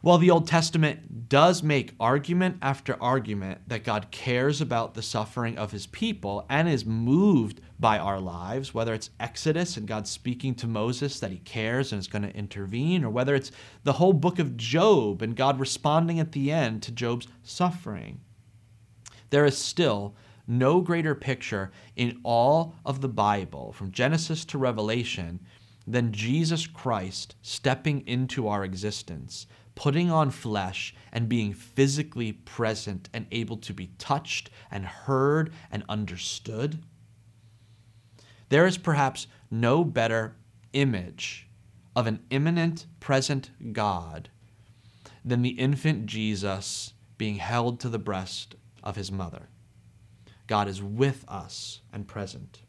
While 0.01 0.19
the 0.19 0.29
Old 0.29 0.47
Testament 0.47 1.29
does 1.29 1.63
make 1.63 1.95
argument 1.99 2.57
after 2.61 3.01
argument 3.01 3.61
that 3.67 3.83
God 3.83 4.11
cares 4.11 4.61
about 4.61 4.93
the 4.93 5.01
suffering 5.01 5.57
of 5.57 5.71
his 5.71 5.87
people 5.87 6.45
and 6.47 6.69
is 6.69 6.85
moved 6.85 7.59
by 7.79 7.97
our 7.97 8.19
lives, 8.19 8.71
whether 8.71 8.93
it's 8.93 9.09
Exodus 9.19 9.77
and 9.77 9.87
God 9.87 10.07
speaking 10.07 10.53
to 10.55 10.67
Moses 10.67 11.19
that 11.19 11.31
he 11.31 11.39
cares 11.39 11.91
and 11.91 11.99
is 11.99 12.07
going 12.07 12.21
to 12.21 12.35
intervene, 12.35 13.03
or 13.03 13.09
whether 13.09 13.33
it's 13.33 13.51
the 13.83 13.93
whole 13.93 14.13
book 14.13 14.37
of 14.37 14.57
Job 14.57 15.23
and 15.23 15.35
God 15.35 15.59
responding 15.59 16.19
at 16.19 16.33
the 16.33 16.51
end 16.51 16.83
to 16.83 16.91
Job's 16.91 17.27
suffering, 17.41 18.19
there 19.31 19.45
is 19.45 19.57
still 19.57 20.15
no 20.47 20.81
greater 20.81 21.15
picture 21.15 21.71
in 21.95 22.19
all 22.23 22.75
of 22.85 23.01
the 23.01 23.09
Bible, 23.09 23.73
from 23.73 23.91
Genesis 23.91 24.45
to 24.45 24.59
Revelation, 24.59 25.39
than 25.87 26.11
Jesus 26.11 26.67
Christ 26.67 27.35
stepping 27.41 28.07
into 28.07 28.47
our 28.47 28.63
existence 28.63 29.47
putting 29.75 30.09
on 30.09 30.31
flesh 30.31 30.95
and 31.11 31.29
being 31.29 31.53
physically 31.53 32.31
present 32.31 33.09
and 33.13 33.27
able 33.31 33.57
to 33.57 33.73
be 33.73 33.91
touched 33.97 34.49
and 34.71 34.85
heard 34.85 35.53
and 35.69 35.83
understood. 35.87 36.81
There 38.49 38.65
is 38.65 38.77
perhaps 38.77 39.27
no 39.51 39.83
better 39.83 40.35
image 40.73 41.47
of 41.95 42.07
an 42.07 42.21
immanent, 42.29 42.85
present 42.99 43.51
God 43.73 44.29
than 45.23 45.41
the 45.41 45.49
infant 45.49 46.05
Jesus 46.05 46.93
being 47.17 47.35
held 47.35 47.79
to 47.79 47.89
the 47.89 47.99
breast 47.99 48.55
of 48.83 48.95
his 48.95 49.11
mother. 49.11 49.49
God 50.47 50.67
is 50.67 50.81
with 50.81 51.25
us 51.27 51.81
and 51.91 52.07
present. 52.07 52.61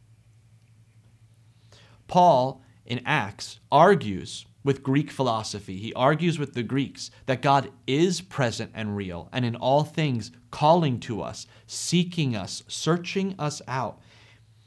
Paul 2.09 2.63
in 2.87 3.03
Acts 3.05 3.59
argues 3.71 4.47
with 4.63 4.83
Greek 4.83 5.11
philosophy. 5.11 5.79
He 5.79 5.93
argues 5.95 6.39
with 6.39 6.55
the 6.55 6.63
Greeks 6.63 7.11
that 7.27 7.43
God 7.43 7.71
is 7.87 8.21
present 8.21 8.73
and 8.75 8.97
real, 8.97 9.29
and 9.33 9.45
in 9.45 9.55
all 9.55 9.85
things 9.85 10.33
calling 10.51 10.99
to 11.01 11.23
us, 11.23 11.47
seeking 11.67 12.35
us, 12.35 12.65
searching 12.67 13.35
us 13.39 13.63
out. 13.69 14.01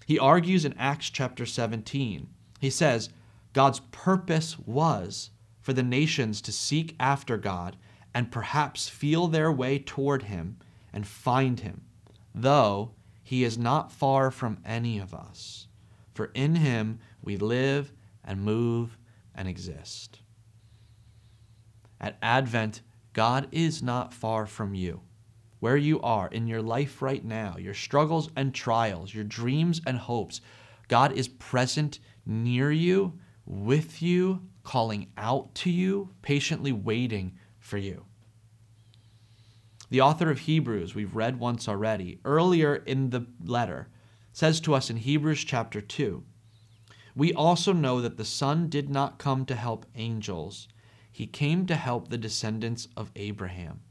He 0.06 0.18
argues 0.18 0.64
in 0.64 0.74
Acts 0.78 1.10
chapter 1.10 1.46
17. 1.46 2.30
He 2.60 2.70
says, 2.70 3.10
God's 3.54 3.82
purpose 3.92 4.58
was 4.60 5.32
for 5.62 5.74
the 5.74 5.84
nations 5.84 6.42
to 6.42 6.52
seek 6.52 6.96
after 7.00 7.38
God 7.38 7.76
and 8.14 8.32
perhaps 8.32 8.90
feel 8.90 9.28
their 9.28 9.52
way 9.52 9.80
toward 9.80 10.24
Him 10.24 10.58
and 10.94 11.06
find 11.06 11.60
Him, 11.60 11.82
though 12.34 12.92
He 13.22 13.44
is 13.44 13.58
not 13.58 13.92
far 13.92 14.32
from 14.32 14.60
any 14.66 14.98
of 14.98 15.14
us. 15.14 15.68
For 16.14 16.32
in 16.34 16.56
Him 16.56 17.00
we 17.22 17.38
live 17.38 17.92
and 18.30 18.44
move 18.44 18.96
and 19.34 19.48
exist. 19.48 20.22
At 22.00 22.20
Advent, 22.22 22.84
God 23.12 23.48
is 23.52 23.82
not 23.82 24.14
far 24.14 24.46
from 24.46 24.76
you. 24.76 25.02
Where 25.60 25.76
you 25.76 26.00
are 26.02 26.28
in 26.28 26.48
your 26.48 26.62
life 26.62 27.02
right 27.02 27.26
now, 27.26 27.58
your 27.58 27.74
struggles 27.74 28.30
and 28.38 28.54
trials, 28.54 29.14
your 29.14 29.24
dreams 29.24 29.82
and 29.86 29.98
hopes, 29.98 30.42
God 30.88 31.12
is 31.14 31.28
present 31.28 32.00
near 32.26 32.72
you, 32.72 33.20
with 33.46 34.02
you, 34.02 34.44
calling 34.64 35.08
out 35.18 35.54
to 35.56 35.72
you, 35.72 36.10
patiently 36.22 36.72
waiting 36.72 37.36
for 37.58 37.80
you. 37.80 38.06
The 39.90 40.02
author 40.02 40.30
of 40.30 40.42
Hebrews, 40.42 40.94
we've 40.94 41.16
read 41.16 41.40
once 41.40 41.68
already, 41.68 42.20
earlier 42.24 42.76
in 42.76 43.10
the 43.10 43.26
letter, 43.44 43.90
says 44.32 44.62
to 44.62 44.76
us 44.76 44.92
in 44.92 44.98
Hebrews 44.98 45.44
chapter 45.44 45.82
2 45.82 46.24
we 47.16 47.34
also 47.34 47.74
know 47.74 48.02
that 48.02 48.18
the 48.18 48.26
Son 48.26 48.70
did 48.70 48.90
not 48.90 49.18
come 49.18 49.46
to 49.46 49.56
help 49.56 49.86
angels, 49.96 50.68
he 51.12 51.28
came 51.28 51.66
to 51.66 51.76
help 51.76 52.08
the 52.08 52.18
descendants 52.18 52.88
of 52.96 53.12
Abraham. 53.16 53.82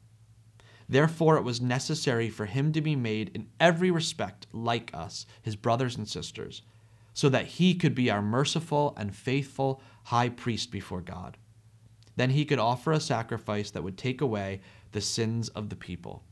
Therefore, 0.89 1.37
it 1.37 1.45
was 1.45 1.61
necessary 1.61 2.31
for 2.31 2.47
him 2.47 2.73
to 2.73 2.81
be 2.81 2.97
made 2.97 3.31
in 3.35 3.49
every 3.61 3.91
respect 3.91 4.47
like 4.53 4.91
us, 4.95 5.27
his 5.43 5.57
brothers 5.57 5.97
and 5.97 6.09
sisters, 6.09 6.63
so 7.13 7.29
that 7.29 7.47
he 7.47 7.75
could 7.75 7.95
be 7.95 8.11
our 8.11 8.23
merciful 8.23 8.95
and 8.97 9.15
faithful 9.15 9.83
high 10.05 10.31
priest 10.31 10.71
before 10.71 11.03
God. 11.03 11.37
Then 12.17 12.31
he 12.31 12.45
could 12.45 12.59
offer 12.59 12.93
a 12.93 13.01
sacrifice 13.01 13.71
that 13.73 13.83
would 13.83 13.99
take 13.99 14.21
away 14.21 14.61
the 14.93 15.01
sins 15.01 15.49
of 15.51 15.69
the 15.69 15.77
people. 15.77 16.25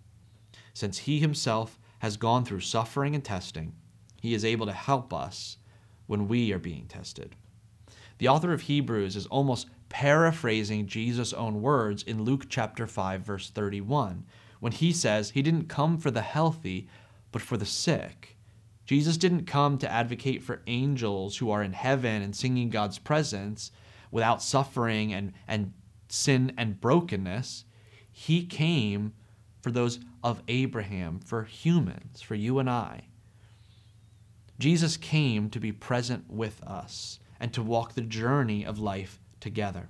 Since 0.73 0.99
he 0.99 1.19
himself 1.19 1.79
has 1.99 2.17
gone 2.17 2.45
through 2.45 2.61
suffering 2.61 3.15
and 3.15 3.25
testing, 3.25 3.75
he 4.21 4.33
is 4.33 4.45
able 4.45 4.67
to 4.67 4.73
help 4.73 5.13
us 5.13 5.59
when 6.07 6.29
we 6.29 6.53
are 6.53 6.59
being 6.59 6.87
tested. 6.87 7.37
The 8.19 8.29
author 8.29 8.53
of 8.53 8.63
Hebrews 8.63 9.17
is 9.17 9.27
almost 9.27 9.69
paraphrasing 9.89 10.87
Jesus' 10.87 11.33
own 11.33 11.63
words 11.63 12.03
in 12.03 12.23
Luke 12.23 12.47
chapter 12.49 12.87
5 12.87 13.21
verse 13.21 13.51
31 13.51 14.25
when 14.61 14.73
he 14.73 14.93
says 14.93 15.31
he 15.31 15.43
didn't 15.43 15.69
come 15.69 15.99
for 15.99 16.11
the 16.11 16.23
healthy 16.23 16.89
but 17.31 17.43
for 17.43 17.57
the 17.57 17.67
sick. 17.67 18.37
Jesus 18.87 19.17
didn't 19.17 19.47
come 19.47 19.79
to 19.79 19.91
advocate 19.91 20.43
for 20.43 20.63
angels 20.67 21.37
who 21.37 21.51
are 21.51 21.63
in 21.63 21.73
heaven 21.73 22.23
and 22.23 22.35
singing 22.35 22.71
God's 22.71 22.99
presence 22.99 23.73
without 24.11 24.41
suffering 24.41 25.13
and, 25.13 25.33
and 25.49 25.73
sin 26.09 26.53
and 26.57 26.81
brokenness. 26.81 27.65
He 28.11 28.47
came 28.47 29.13
for 29.61 29.71
those 29.71 29.99
of 30.23 30.43
Abraham, 30.49 31.19
for 31.19 31.43
humans, 31.43 32.23
for 32.23 32.37
you 32.37 32.59
and 32.61 32.71
I. 32.71 33.09
Jesus 34.59 34.97
came 34.97 35.51
to 35.51 35.61
be 35.61 35.73
present 35.73 36.31
with 36.31 36.63
us 36.63 37.19
and 37.39 37.53
to 37.53 37.63
walk 37.63 37.93
the 37.93 38.01
journey 38.01 38.65
of 38.65 38.79
life 38.79 39.21
together. 39.41 39.89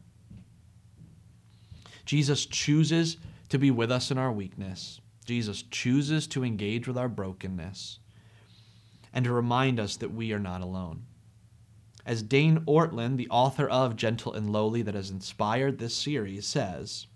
Jesus 2.04 2.46
chooses 2.46 3.16
to 3.48 3.58
be 3.58 3.70
with 3.70 3.90
us 3.90 4.10
in 4.10 4.18
our 4.18 4.32
weakness. 4.32 5.00
Jesus 5.24 5.62
chooses 5.62 6.26
to 6.28 6.44
engage 6.44 6.86
with 6.86 6.96
our 6.96 7.08
brokenness 7.08 7.98
and 9.12 9.24
to 9.24 9.32
remind 9.32 9.80
us 9.80 9.96
that 9.96 10.14
we 10.14 10.32
are 10.32 10.38
not 10.38 10.60
alone. 10.60 11.04
As 12.04 12.22
Dane 12.22 12.60
Ortlund, 12.60 13.16
the 13.16 13.28
author 13.30 13.68
of 13.68 13.96
Gentle 13.96 14.34
and 14.34 14.50
Lowly, 14.50 14.82
that 14.82 14.94
has 14.94 15.10
inspired 15.10 15.78
this 15.78 15.94
series, 15.94 16.46
says, 16.46 17.08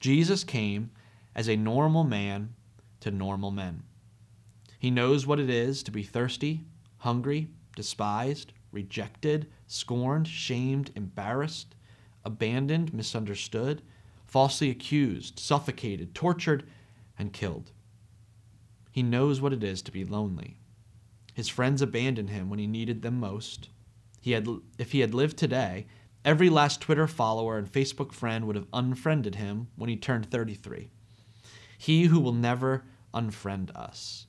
Jesus 0.00 0.44
came 0.44 0.90
as 1.34 1.48
a 1.48 1.56
normal 1.56 2.04
man 2.04 2.54
to 3.00 3.10
normal 3.10 3.50
men. 3.50 3.84
He 4.82 4.90
knows 4.90 5.28
what 5.28 5.38
it 5.38 5.48
is 5.48 5.84
to 5.84 5.92
be 5.92 6.02
thirsty, 6.02 6.64
hungry, 6.96 7.50
despised, 7.76 8.52
rejected, 8.72 9.46
scorned, 9.68 10.26
shamed, 10.26 10.90
embarrassed, 10.96 11.76
abandoned, 12.24 12.92
misunderstood, 12.92 13.80
falsely 14.26 14.70
accused, 14.70 15.38
suffocated, 15.38 16.16
tortured, 16.16 16.64
and 17.16 17.32
killed. 17.32 17.70
He 18.90 19.04
knows 19.04 19.40
what 19.40 19.52
it 19.52 19.62
is 19.62 19.82
to 19.82 19.92
be 19.92 20.04
lonely. 20.04 20.58
His 21.32 21.48
friends 21.48 21.80
abandoned 21.80 22.30
him 22.30 22.50
when 22.50 22.58
he 22.58 22.66
needed 22.66 23.02
them 23.02 23.20
most. 23.20 23.68
He 24.20 24.32
had, 24.32 24.48
if 24.78 24.90
he 24.90 24.98
had 24.98 25.14
lived 25.14 25.36
today, 25.36 25.86
every 26.24 26.50
last 26.50 26.80
Twitter 26.80 27.06
follower 27.06 27.56
and 27.56 27.70
Facebook 27.70 28.10
friend 28.10 28.48
would 28.48 28.56
have 28.56 28.66
unfriended 28.72 29.36
him 29.36 29.68
when 29.76 29.88
he 29.88 29.96
turned 29.96 30.28
33. 30.28 30.90
He 31.78 32.06
who 32.06 32.18
will 32.18 32.32
never 32.32 32.82
unfriend 33.14 33.70
us. 33.76 34.26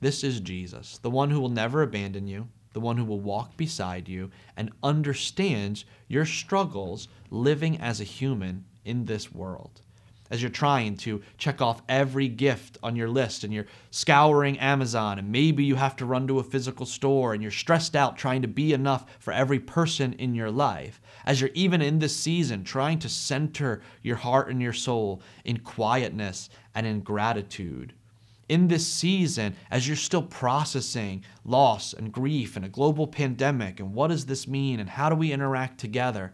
This 0.00 0.22
is 0.22 0.40
Jesus, 0.40 0.98
the 0.98 1.10
one 1.10 1.30
who 1.30 1.40
will 1.40 1.48
never 1.48 1.82
abandon 1.82 2.26
you, 2.26 2.48
the 2.72 2.80
one 2.80 2.96
who 2.96 3.04
will 3.04 3.20
walk 3.20 3.56
beside 3.56 4.08
you 4.08 4.30
and 4.56 4.70
understands 4.82 5.84
your 6.08 6.26
struggles 6.26 7.08
living 7.30 7.80
as 7.80 8.00
a 8.00 8.04
human 8.04 8.64
in 8.84 9.06
this 9.06 9.32
world 9.32 9.80
as 10.30 10.42
you're 10.42 10.50
trying 10.50 10.96
to 10.96 11.22
check 11.38 11.60
off 11.60 11.82
every 11.88 12.28
gift 12.28 12.78
on 12.82 12.96
your 12.96 13.08
list 13.08 13.44
and 13.44 13.52
you're 13.52 13.66
scouring 13.90 14.58
Amazon 14.58 15.18
and 15.18 15.30
maybe 15.30 15.64
you 15.64 15.76
have 15.76 15.96
to 15.96 16.06
run 16.06 16.26
to 16.26 16.38
a 16.38 16.44
physical 16.44 16.86
store 16.86 17.32
and 17.32 17.42
you're 17.42 17.52
stressed 17.52 17.94
out 17.94 18.16
trying 18.16 18.42
to 18.42 18.48
be 18.48 18.72
enough 18.72 19.06
for 19.18 19.32
every 19.32 19.58
person 19.58 20.12
in 20.14 20.34
your 20.34 20.50
life. 20.50 21.00
As 21.24 21.40
you're 21.40 21.50
even 21.54 21.82
in 21.82 21.98
this 21.98 22.16
season 22.16 22.64
trying 22.64 22.98
to 23.00 23.08
center 23.08 23.82
your 24.02 24.16
heart 24.16 24.48
and 24.50 24.60
your 24.60 24.72
soul 24.72 25.22
in 25.44 25.58
quietness 25.58 26.50
and 26.74 26.86
in 26.86 27.00
gratitude. 27.00 27.94
In 28.48 28.68
this 28.68 28.86
season, 28.86 29.56
as 29.70 29.86
you're 29.86 29.96
still 29.96 30.22
processing 30.22 31.24
loss 31.44 31.92
and 31.92 32.12
grief 32.12 32.56
and 32.56 32.64
a 32.64 32.68
global 32.68 33.06
pandemic 33.06 33.80
and 33.80 33.92
what 33.92 34.08
does 34.08 34.26
this 34.26 34.46
mean 34.46 34.78
and 34.78 34.88
how 34.88 35.08
do 35.08 35.16
we 35.16 35.32
interact 35.32 35.78
together, 35.78 36.32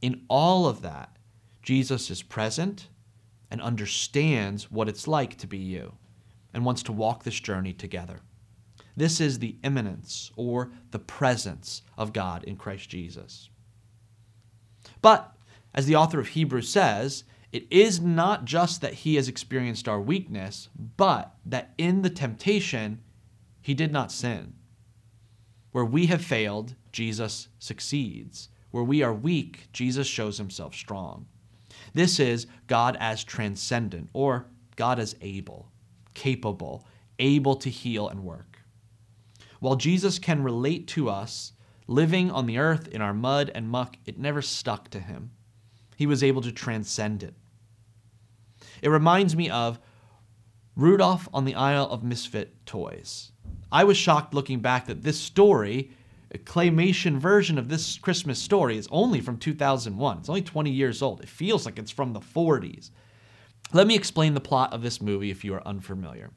in 0.00 0.22
all 0.28 0.66
of 0.66 0.82
that, 0.82 1.16
Jesus 1.62 2.10
is 2.10 2.22
present 2.22 2.88
and 3.50 3.60
understands 3.60 4.70
what 4.70 4.88
it's 4.88 5.08
like 5.08 5.36
to 5.38 5.46
be 5.46 5.58
you 5.58 5.92
and 6.54 6.64
wants 6.64 6.82
to 6.84 6.92
walk 6.92 7.24
this 7.24 7.38
journey 7.38 7.72
together. 7.72 8.20
This 8.96 9.20
is 9.20 9.38
the 9.38 9.56
immanence 9.64 10.30
or 10.36 10.70
the 10.90 10.98
presence 10.98 11.82
of 11.96 12.12
God 12.12 12.44
in 12.44 12.56
Christ 12.56 12.88
Jesus. 12.88 13.48
But, 15.02 15.34
as 15.74 15.86
the 15.86 15.96
author 15.96 16.20
of 16.20 16.28
Hebrews 16.28 16.68
says, 16.68 17.24
it 17.52 17.66
is 17.70 18.00
not 18.00 18.44
just 18.44 18.80
that 18.80 18.94
he 18.94 19.16
has 19.16 19.28
experienced 19.28 19.88
our 19.88 20.00
weakness, 20.00 20.68
but 20.96 21.34
that 21.44 21.72
in 21.78 22.02
the 22.02 22.10
temptation, 22.10 23.00
he 23.60 23.74
did 23.74 23.92
not 23.92 24.12
sin. 24.12 24.54
Where 25.72 25.84
we 25.84 26.06
have 26.06 26.24
failed, 26.24 26.74
Jesus 26.92 27.48
succeeds. 27.58 28.48
Where 28.70 28.84
we 28.84 29.02
are 29.02 29.12
weak, 29.12 29.68
Jesus 29.72 30.06
shows 30.06 30.38
himself 30.38 30.74
strong. 30.74 31.26
This 31.92 32.20
is 32.20 32.46
God 32.68 32.96
as 33.00 33.24
transcendent, 33.24 34.10
or 34.12 34.46
God 34.76 35.00
as 35.00 35.16
able, 35.20 35.72
capable, 36.14 36.86
able 37.18 37.56
to 37.56 37.70
heal 37.70 38.08
and 38.08 38.24
work. 38.24 38.58
While 39.58 39.76
Jesus 39.76 40.18
can 40.18 40.42
relate 40.42 40.86
to 40.88 41.10
us, 41.10 41.52
living 41.86 42.30
on 42.30 42.46
the 42.46 42.58
earth 42.58 42.88
in 42.88 43.02
our 43.02 43.12
mud 43.12 43.50
and 43.54 43.68
muck, 43.68 43.96
it 44.06 44.18
never 44.18 44.40
stuck 44.40 44.88
to 44.90 45.00
him. 45.00 45.32
He 45.96 46.06
was 46.06 46.22
able 46.22 46.40
to 46.42 46.52
transcend 46.52 47.22
it. 47.22 47.34
It 48.82 48.88
reminds 48.88 49.36
me 49.36 49.50
of 49.50 49.78
Rudolph 50.76 51.28
on 51.32 51.44
the 51.44 51.54
Isle 51.54 51.88
of 51.90 52.02
Misfit 52.02 52.66
Toys. 52.66 53.32
I 53.72 53.84
was 53.84 53.96
shocked 53.96 54.34
looking 54.34 54.60
back 54.60 54.86
that 54.86 55.02
this 55.02 55.18
story 55.18 55.90
a 56.32 56.38
claymation 56.38 57.18
version 57.18 57.58
of 57.58 57.68
this 57.68 57.98
Christmas 57.98 58.38
story 58.38 58.76
is 58.76 58.88
only 58.90 59.20
from 59.20 59.36
2001. 59.36 60.18
It's 60.18 60.28
only 60.28 60.42
20 60.42 60.70
years 60.70 61.02
old. 61.02 61.20
It 61.20 61.28
feels 61.28 61.66
like 61.66 61.78
it's 61.78 61.90
from 61.90 62.12
the 62.12 62.20
40s. 62.20 62.90
Let 63.72 63.86
me 63.86 63.96
explain 63.96 64.34
the 64.34 64.40
plot 64.40 64.72
of 64.72 64.82
this 64.82 65.00
movie 65.00 65.30
if 65.30 65.44
you 65.44 65.54
are 65.54 65.66
unfamiliar. 65.66 66.30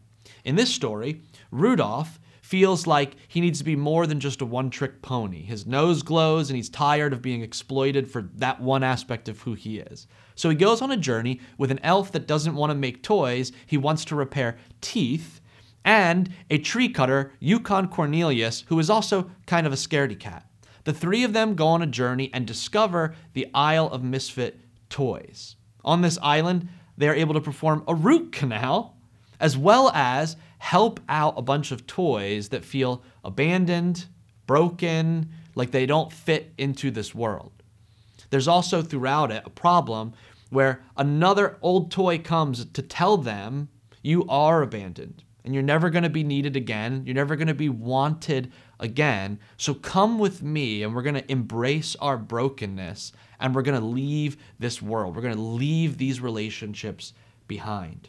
In 0.44 0.56
this 0.56 0.74
story, 0.74 1.22
Rudolph 1.52 2.20
feels 2.54 2.86
like 2.86 3.16
he 3.28 3.42
needs 3.42 3.58
to 3.58 3.66
be 3.66 3.76
more 3.76 4.06
than 4.06 4.20
just 4.20 4.40
a 4.40 4.46
one 4.46 4.70
trick 4.70 5.02
pony. 5.02 5.42
His 5.42 5.66
nose 5.66 6.04
glows 6.04 6.52
and 6.52 6.56
he's 6.56 6.70
tired 6.70 7.12
of 7.12 7.20
being 7.20 7.42
exploited 7.42 8.08
for 8.08 8.30
that 8.36 8.62
one 8.62 8.84
aspect 8.84 9.28
of 9.28 9.42
who 9.42 9.56
he 9.56 9.80
is. 9.80 10.06
So 10.36 10.52
he 10.52 10.56
goes 10.56 10.80
on 10.80 10.92
a 10.92 10.96
journey 10.96 11.40
with 11.58 11.72
an 11.72 11.80
elf 11.82 12.12
that 12.12 12.28
doesn't 12.28 12.54
want 12.54 12.70
to 12.70 12.76
make 12.76 13.02
toys, 13.02 13.52
he 13.66 13.76
wants 13.76 14.06
to 14.06 14.16
repair 14.16 14.60
teeth 14.82 15.42
and 15.84 16.32
a 16.52 16.60
tree 16.60 16.90
cutter, 16.90 17.32
Yukon 17.40 17.88
Cornelius, 17.88 18.66
who 18.68 18.78
is 18.78 18.88
also 18.88 19.32
kind 19.48 19.66
of 19.66 19.74
a 19.74 19.76
scaredy 19.76 20.20
cat. 20.20 20.48
The 20.84 20.94
three 20.94 21.24
of 21.24 21.34
them 21.34 21.56
go 21.56 21.66
on 21.66 21.82
a 21.82 21.88
journey 21.88 22.30
and 22.36 22.46
discover 22.46 23.16
the 23.34 23.48
Isle 23.56 23.88
of 23.88 24.04
Misfit 24.04 24.60
Toys. 24.92 25.56
On 25.84 26.02
this 26.02 26.20
island, 26.22 26.70
they 27.00 27.10
are 27.10 27.16
able 27.16 27.34
to 27.34 27.42
perform 27.42 27.84
a 27.88 27.96
root 27.96 28.32
canal, 28.32 28.96
as 29.40 29.58
well 29.58 29.90
as 29.96 30.38
help 30.64 31.02
out 31.10 31.38
a 31.38 31.42
bunch 31.42 31.74
of 31.74 31.86
toys 31.86 32.48
that 32.48 32.64
feel 32.64 33.04
abandoned, 33.26 34.06
broken, 34.48 35.30
like 35.56 35.72
they 35.72 35.86
don't 35.86 36.14
fit 36.14 36.54
into 36.58 36.90
this 36.90 37.14
world. 37.14 37.52
There's 38.30 38.48
also 38.48 38.82
throughout 38.82 39.30
it 39.30 39.44
a 39.46 39.50
problem 39.50 40.14
where 40.52 40.82
another 40.96 41.58
old 41.62 41.92
toy 41.92 42.18
comes 42.18 42.64
to 42.64 42.82
tell 42.82 43.18
them 43.18 43.68
you 44.04 44.26
are 44.30 44.62
abandoned 44.62 45.22
and 45.44 45.54
you're 45.54 45.62
never 45.62 45.90
going 45.90 46.04
to 46.04 46.10
be 46.10 46.24
needed 46.24 46.56
again. 46.56 47.04
You're 47.06 47.14
never 47.14 47.36
going 47.36 47.50
to 47.50 47.54
be 47.54 47.68
wanted 47.68 48.54
again. 48.80 49.40
So 49.58 49.74
come 49.74 50.18
with 50.18 50.42
me 50.42 50.82
and 50.82 50.96
we're 50.96 51.02
going 51.02 51.16
to 51.16 51.32
embrace 51.32 51.98
our 51.98 52.18
brokenness 52.18 53.12
and 53.42 53.54
we're 53.54 53.64
going 53.64 53.80
to 53.80 53.86
leave 53.86 54.38
this 54.60 54.82
world. 54.82 55.14
We're 55.14 55.24
going 55.24 55.36
to 55.36 55.42
leave 55.42 55.98
these 55.98 56.22
relationships 56.22 57.12
behind. 57.50 58.08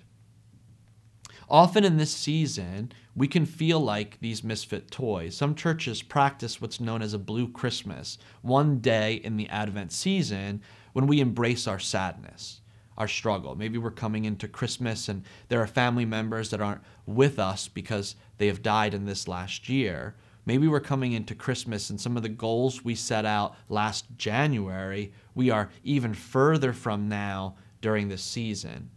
Often 1.48 1.84
in 1.84 1.96
this 1.96 2.10
season, 2.10 2.92
we 3.14 3.28
can 3.28 3.46
feel 3.46 3.80
like 3.80 4.18
these 4.20 4.42
misfit 4.42 4.90
toys. 4.90 5.36
Some 5.36 5.54
churches 5.54 6.02
practice 6.02 6.60
what's 6.60 6.80
known 6.80 7.02
as 7.02 7.14
a 7.14 7.18
blue 7.18 7.48
Christmas, 7.48 8.18
one 8.42 8.78
day 8.78 9.14
in 9.14 9.36
the 9.36 9.48
Advent 9.48 9.92
season 9.92 10.62
when 10.92 11.06
we 11.06 11.20
embrace 11.20 11.66
our 11.66 11.78
sadness 11.78 12.60
our 12.96 13.08
struggle. 13.08 13.56
Maybe 13.56 13.78
we're 13.78 13.90
coming 13.90 14.24
into 14.24 14.48
Christmas 14.48 15.08
and 15.08 15.24
there 15.48 15.60
are 15.60 15.66
family 15.66 16.04
members 16.04 16.50
that 16.50 16.60
aren't 16.60 16.82
with 17.06 17.38
us 17.38 17.68
because 17.68 18.16
they 18.38 18.46
have 18.46 18.62
died 18.62 18.94
in 18.94 19.04
this 19.04 19.26
last 19.26 19.68
year. 19.68 20.14
Maybe 20.46 20.68
we're 20.68 20.80
coming 20.80 21.12
into 21.12 21.34
Christmas 21.34 21.90
and 21.90 22.00
some 22.00 22.16
of 22.16 22.22
the 22.22 22.28
goals 22.28 22.84
we 22.84 22.94
set 22.94 23.24
out 23.24 23.56
last 23.68 24.06
January, 24.16 25.12
we 25.34 25.50
are 25.50 25.70
even 25.82 26.14
further 26.14 26.72
from 26.72 27.08
now 27.08 27.56
during 27.80 28.08
this 28.08 28.22
season. 28.22 28.90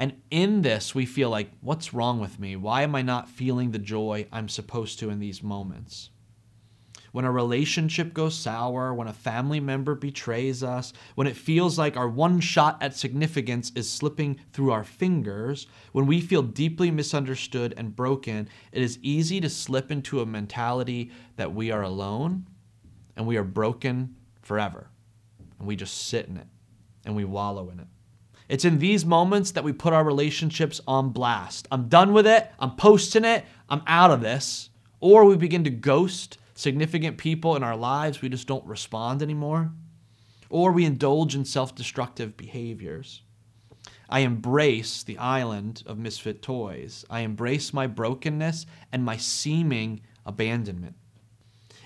And 0.00 0.14
in 0.30 0.62
this, 0.62 0.94
we 0.94 1.04
feel 1.04 1.28
like, 1.28 1.50
what's 1.60 1.92
wrong 1.92 2.20
with 2.20 2.40
me? 2.40 2.56
Why 2.56 2.82
am 2.82 2.94
I 2.94 3.02
not 3.02 3.28
feeling 3.28 3.70
the 3.70 3.78
joy 3.78 4.26
I'm 4.32 4.48
supposed 4.48 4.98
to 5.00 5.10
in 5.10 5.20
these 5.20 5.42
moments? 5.42 6.08
when 7.12 7.24
a 7.24 7.30
relationship 7.30 8.14
goes 8.14 8.36
sour, 8.36 8.94
when 8.94 9.08
a 9.08 9.12
family 9.12 9.60
member 9.60 9.94
betrays 9.94 10.62
us, 10.62 10.92
when 11.14 11.26
it 11.26 11.36
feels 11.36 11.78
like 11.78 11.96
our 11.96 12.08
one 12.08 12.40
shot 12.40 12.80
at 12.80 12.96
significance 12.96 13.72
is 13.74 13.90
slipping 13.90 14.38
through 14.52 14.70
our 14.70 14.84
fingers, 14.84 15.66
when 15.92 16.06
we 16.06 16.20
feel 16.20 16.42
deeply 16.42 16.90
misunderstood 16.90 17.74
and 17.76 17.96
broken, 17.96 18.48
it 18.72 18.82
is 18.82 18.98
easy 19.02 19.40
to 19.40 19.50
slip 19.50 19.90
into 19.90 20.20
a 20.20 20.26
mentality 20.26 21.10
that 21.36 21.52
we 21.52 21.70
are 21.70 21.82
alone 21.82 22.46
and 23.16 23.26
we 23.26 23.36
are 23.36 23.44
broken 23.44 24.14
forever. 24.42 24.88
And 25.58 25.66
we 25.66 25.76
just 25.76 26.06
sit 26.08 26.26
in 26.26 26.36
it 26.36 26.46
and 27.04 27.16
we 27.16 27.24
wallow 27.24 27.70
in 27.70 27.80
it. 27.80 27.86
It's 28.50 28.64
in 28.64 28.80
these 28.80 29.06
moments 29.06 29.52
that 29.52 29.62
we 29.62 29.72
put 29.72 29.92
our 29.92 30.02
relationships 30.02 30.80
on 30.84 31.10
blast. 31.10 31.68
I'm 31.70 31.88
done 31.88 32.12
with 32.12 32.26
it. 32.26 32.50
I'm 32.58 32.74
posting 32.74 33.24
it. 33.24 33.44
I'm 33.68 33.82
out 33.86 34.10
of 34.10 34.22
this. 34.22 34.70
Or 34.98 35.24
we 35.24 35.36
begin 35.36 35.62
to 35.62 35.70
ghost 35.70 36.36
significant 36.56 37.16
people 37.16 37.54
in 37.54 37.62
our 37.62 37.76
lives, 37.76 38.20
we 38.20 38.28
just 38.28 38.48
don't 38.48 38.66
respond 38.66 39.22
anymore. 39.22 39.70
Or 40.48 40.72
we 40.72 40.84
indulge 40.84 41.36
in 41.36 41.44
self 41.44 41.76
destructive 41.76 42.36
behaviors. 42.36 43.22
I 44.08 44.20
embrace 44.20 45.04
the 45.04 45.18
island 45.18 45.84
of 45.86 45.96
misfit 45.96 46.42
toys. 46.42 47.04
I 47.08 47.20
embrace 47.20 47.72
my 47.72 47.86
brokenness 47.86 48.66
and 48.90 49.04
my 49.04 49.16
seeming 49.16 50.00
abandonment. 50.26 50.96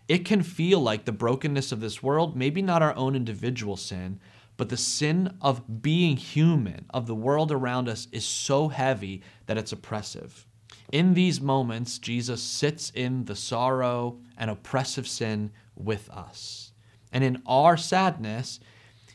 It 0.08 0.24
can 0.24 0.42
feel 0.42 0.80
like 0.80 1.04
the 1.04 1.12
brokenness 1.12 1.72
of 1.72 1.80
this 1.80 2.02
world, 2.02 2.34
maybe 2.34 2.62
not 2.62 2.80
our 2.80 2.96
own 2.96 3.14
individual 3.14 3.76
sin, 3.76 4.18
But 4.56 4.68
the 4.68 4.76
sin 4.76 5.36
of 5.40 5.82
being 5.82 6.16
human, 6.16 6.86
of 6.90 7.06
the 7.06 7.14
world 7.14 7.50
around 7.50 7.88
us, 7.88 8.06
is 8.12 8.24
so 8.24 8.68
heavy 8.68 9.22
that 9.46 9.58
it's 9.58 9.72
oppressive. 9.72 10.46
In 10.92 11.14
these 11.14 11.40
moments, 11.40 11.98
Jesus 11.98 12.42
sits 12.42 12.90
in 12.90 13.24
the 13.24 13.34
sorrow 13.34 14.18
and 14.36 14.50
oppressive 14.50 15.08
sin 15.08 15.50
with 15.74 16.08
us. 16.10 16.72
And 17.12 17.24
in 17.24 17.42
our 17.46 17.76
sadness, 17.76 18.60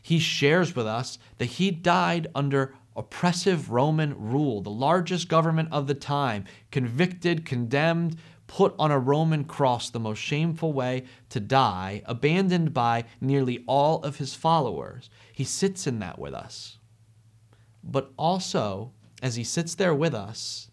he 0.02 0.18
shares 0.18 0.74
with 0.74 0.86
us 0.86 1.18
that 1.38 1.46
he 1.46 1.70
died 1.70 2.26
under 2.34 2.74
oppressive 2.96 3.70
Roman 3.70 4.18
rule, 4.18 4.60
the 4.60 4.70
largest 4.70 5.28
government 5.28 5.68
of 5.72 5.86
the 5.86 5.94
time, 5.94 6.44
convicted, 6.70 7.44
condemned, 7.44 8.16
put 8.46 8.74
on 8.78 8.90
a 8.90 8.98
Roman 8.98 9.44
cross, 9.44 9.90
the 9.90 10.00
most 10.00 10.18
shameful 10.18 10.72
way 10.72 11.04
to 11.28 11.38
die, 11.38 12.02
abandoned 12.04 12.74
by 12.74 13.04
nearly 13.20 13.62
all 13.66 14.02
of 14.02 14.16
his 14.16 14.34
followers. 14.34 15.08
He 15.40 15.44
sits 15.44 15.86
in 15.86 16.00
that 16.00 16.18
with 16.18 16.34
us. 16.34 16.76
But 17.82 18.12
also, 18.18 18.92
as 19.22 19.36
he 19.36 19.42
sits 19.42 19.74
there 19.74 19.94
with 19.94 20.12
us, 20.12 20.70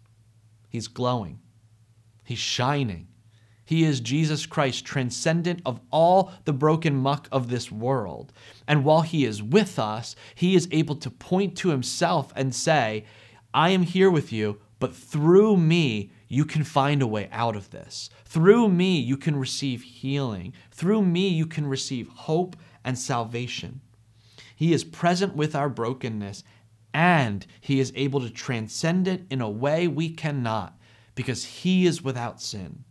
he's 0.68 0.90
glowing, 0.90 1.40
he's 2.26 2.40
shining. 2.40 3.08
He 3.64 3.86
is 3.86 4.02
Jesus 4.02 4.46
Christ, 4.46 4.84
transcendent 4.84 5.62
of 5.66 5.80
all 5.90 6.34
the 6.44 6.52
broken 6.52 6.98
muck 6.98 7.30
of 7.32 7.48
this 7.48 7.72
world. 7.72 8.34
And 8.68 8.84
while 8.84 9.04
He 9.04 9.24
is 9.24 9.42
with 9.42 9.80
us, 9.80 10.18
He 10.36 10.54
is 10.54 10.68
able 10.72 10.98
to 10.98 11.10
point 11.10 11.56
to 11.60 11.70
Himself 11.70 12.34
and 12.36 12.54
say, 12.54 13.06
I 13.54 13.70
am 13.70 13.84
here 13.84 14.12
with 14.12 14.34
you, 14.34 14.60
but 14.80 14.94
through 14.94 15.56
me, 15.56 16.12
you 16.28 16.44
can 16.44 16.66
find 16.66 17.02
a 17.02 17.08
way 17.08 17.30
out 17.32 17.56
of 17.56 17.70
this. 17.70 18.10
Through 18.26 18.68
me, 18.68 19.00
you 19.00 19.16
can 19.16 19.38
receive 19.38 19.82
healing. 19.82 20.52
Through 20.72 21.04
me, 21.04 21.30
you 21.30 21.46
can 21.46 21.68
receive 21.68 22.10
hope 22.10 22.58
and 22.84 23.00
salvation. 23.00 23.80
He 24.58 24.74
is 24.74 24.84
present 24.84 25.36
with 25.36 25.56
our 25.56 25.70
brokenness, 25.70 26.44
and 26.92 27.46
He 27.62 27.80
is 27.80 27.94
able 27.96 28.22
to 28.22 28.30
transcend 28.32 29.08
it 29.08 29.28
in 29.30 29.40
a 29.40 29.50
way 29.50 29.88
we 29.88 30.10
cannot 30.10 30.80
because 31.14 31.46
He 31.46 31.86
is 31.86 32.02
without 32.02 32.42
sin. 32.42 32.84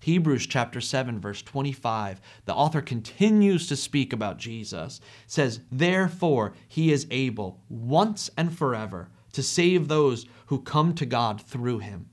Hebrews 0.00 0.46
chapter 0.46 0.80
7 0.80 1.20
verse 1.20 1.42
25 1.42 2.20
the 2.46 2.54
author 2.54 2.80
continues 2.80 3.68
to 3.68 3.76
speak 3.76 4.12
about 4.12 4.38
Jesus 4.38 5.00
says 5.26 5.60
therefore 5.70 6.54
he 6.66 6.92
is 6.92 7.06
able 7.10 7.60
once 7.68 8.30
and 8.36 8.56
forever 8.56 9.10
to 9.32 9.42
save 9.42 9.86
those 9.86 10.24
who 10.46 10.62
come 10.62 10.94
to 10.94 11.04
God 11.04 11.40
through 11.40 11.80
him 11.80 12.08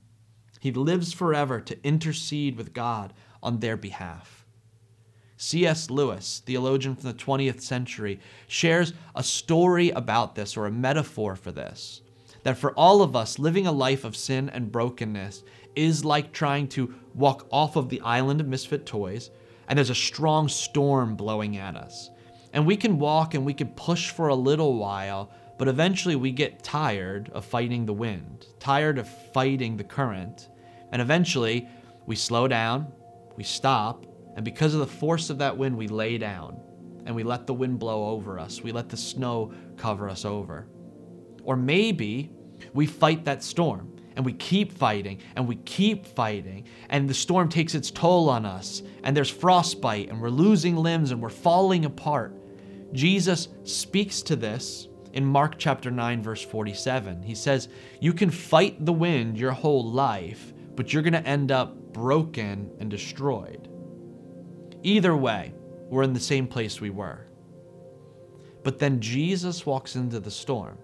he 0.60 0.72
lives 0.72 1.12
forever 1.12 1.60
to 1.60 1.86
intercede 1.86 2.56
with 2.56 2.74
God 2.74 3.14
on 3.42 3.60
their 3.60 3.76
behalf 3.76 4.35
C.S. 5.38 5.90
Lewis, 5.90 6.42
theologian 6.46 6.94
from 6.94 7.10
the 7.10 7.18
20th 7.18 7.60
century, 7.60 8.20
shares 8.46 8.94
a 9.14 9.22
story 9.22 9.90
about 9.90 10.34
this 10.34 10.56
or 10.56 10.66
a 10.66 10.72
metaphor 10.72 11.36
for 11.36 11.52
this. 11.52 12.00
That 12.42 12.56
for 12.56 12.72
all 12.72 13.02
of 13.02 13.14
us, 13.14 13.38
living 13.38 13.66
a 13.66 13.72
life 13.72 14.04
of 14.04 14.16
sin 14.16 14.48
and 14.48 14.72
brokenness 14.72 15.42
is 15.74 16.04
like 16.04 16.32
trying 16.32 16.68
to 16.68 16.94
walk 17.14 17.46
off 17.50 17.76
of 17.76 17.88
the 17.88 18.00
island 18.00 18.40
of 18.40 18.48
misfit 18.48 18.86
toys, 18.86 19.30
and 19.68 19.76
there's 19.76 19.90
a 19.90 19.94
strong 19.94 20.48
storm 20.48 21.16
blowing 21.16 21.58
at 21.58 21.76
us. 21.76 22.10
And 22.52 22.64
we 22.64 22.76
can 22.76 22.98
walk 22.98 23.34
and 23.34 23.44
we 23.44 23.52
can 23.52 23.68
push 23.68 24.10
for 24.10 24.28
a 24.28 24.34
little 24.34 24.78
while, 24.78 25.30
but 25.58 25.68
eventually 25.68 26.16
we 26.16 26.30
get 26.30 26.62
tired 26.62 27.30
of 27.34 27.44
fighting 27.44 27.84
the 27.84 27.92
wind, 27.92 28.46
tired 28.58 28.98
of 28.98 29.08
fighting 29.34 29.76
the 29.76 29.84
current, 29.84 30.48
and 30.92 31.02
eventually 31.02 31.68
we 32.06 32.16
slow 32.16 32.48
down, 32.48 32.90
we 33.36 33.44
stop, 33.44 34.06
and 34.36 34.44
because 34.44 34.74
of 34.74 34.80
the 34.80 34.86
force 34.86 35.30
of 35.30 35.38
that 35.38 35.56
wind, 35.56 35.76
we 35.76 35.88
lay 35.88 36.18
down 36.18 36.60
and 37.06 37.16
we 37.16 37.22
let 37.22 37.46
the 37.46 37.54
wind 37.54 37.78
blow 37.78 38.10
over 38.10 38.38
us. 38.38 38.62
We 38.62 38.70
let 38.70 38.90
the 38.90 38.96
snow 38.96 39.52
cover 39.78 40.08
us 40.10 40.26
over. 40.26 40.66
Or 41.42 41.56
maybe 41.56 42.30
we 42.74 42.86
fight 42.86 43.24
that 43.24 43.42
storm 43.42 43.96
and 44.14 44.24
we 44.24 44.34
keep 44.34 44.72
fighting 44.72 45.20
and 45.36 45.48
we 45.48 45.56
keep 45.56 46.04
fighting 46.04 46.66
and 46.90 47.08
the 47.08 47.14
storm 47.14 47.48
takes 47.48 47.74
its 47.74 47.90
toll 47.90 48.28
on 48.28 48.44
us 48.44 48.82
and 49.04 49.16
there's 49.16 49.30
frostbite 49.30 50.10
and 50.10 50.20
we're 50.20 50.28
losing 50.28 50.76
limbs 50.76 51.12
and 51.12 51.22
we're 51.22 51.30
falling 51.30 51.86
apart. 51.86 52.34
Jesus 52.92 53.48
speaks 53.64 54.20
to 54.22 54.36
this 54.36 54.88
in 55.14 55.24
Mark 55.24 55.54
chapter 55.56 55.90
9 55.90 56.22
verse 56.22 56.42
47. 56.42 57.22
He 57.22 57.34
says, 57.34 57.68
"You 58.00 58.12
can 58.12 58.30
fight 58.30 58.84
the 58.84 58.92
wind 58.92 59.38
your 59.38 59.52
whole 59.52 59.84
life, 59.90 60.52
but 60.74 60.92
you're 60.92 61.02
going 61.02 61.14
to 61.14 61.26
end 61.26 61.50
up 61.50 61.92
broken 61.94 62.70
and 62.80 62.90
destroyed." 62.90 63.68
Either 64.86 65.16
way, 65.16 65.52
we're 65.90 66.04
in 66.04 66.12
the 66.12 66.20
same 66.20 66.46
place 66.46 66.80
we 66.80 66.90
were. 66.90 67.26
But 68.62 68.78
then 68.78 69.00
Jesus 69.00 69.66
walks 69.66 69.96
into 69.96 70.20
the 70.20 70.30
storm 70.30 70.78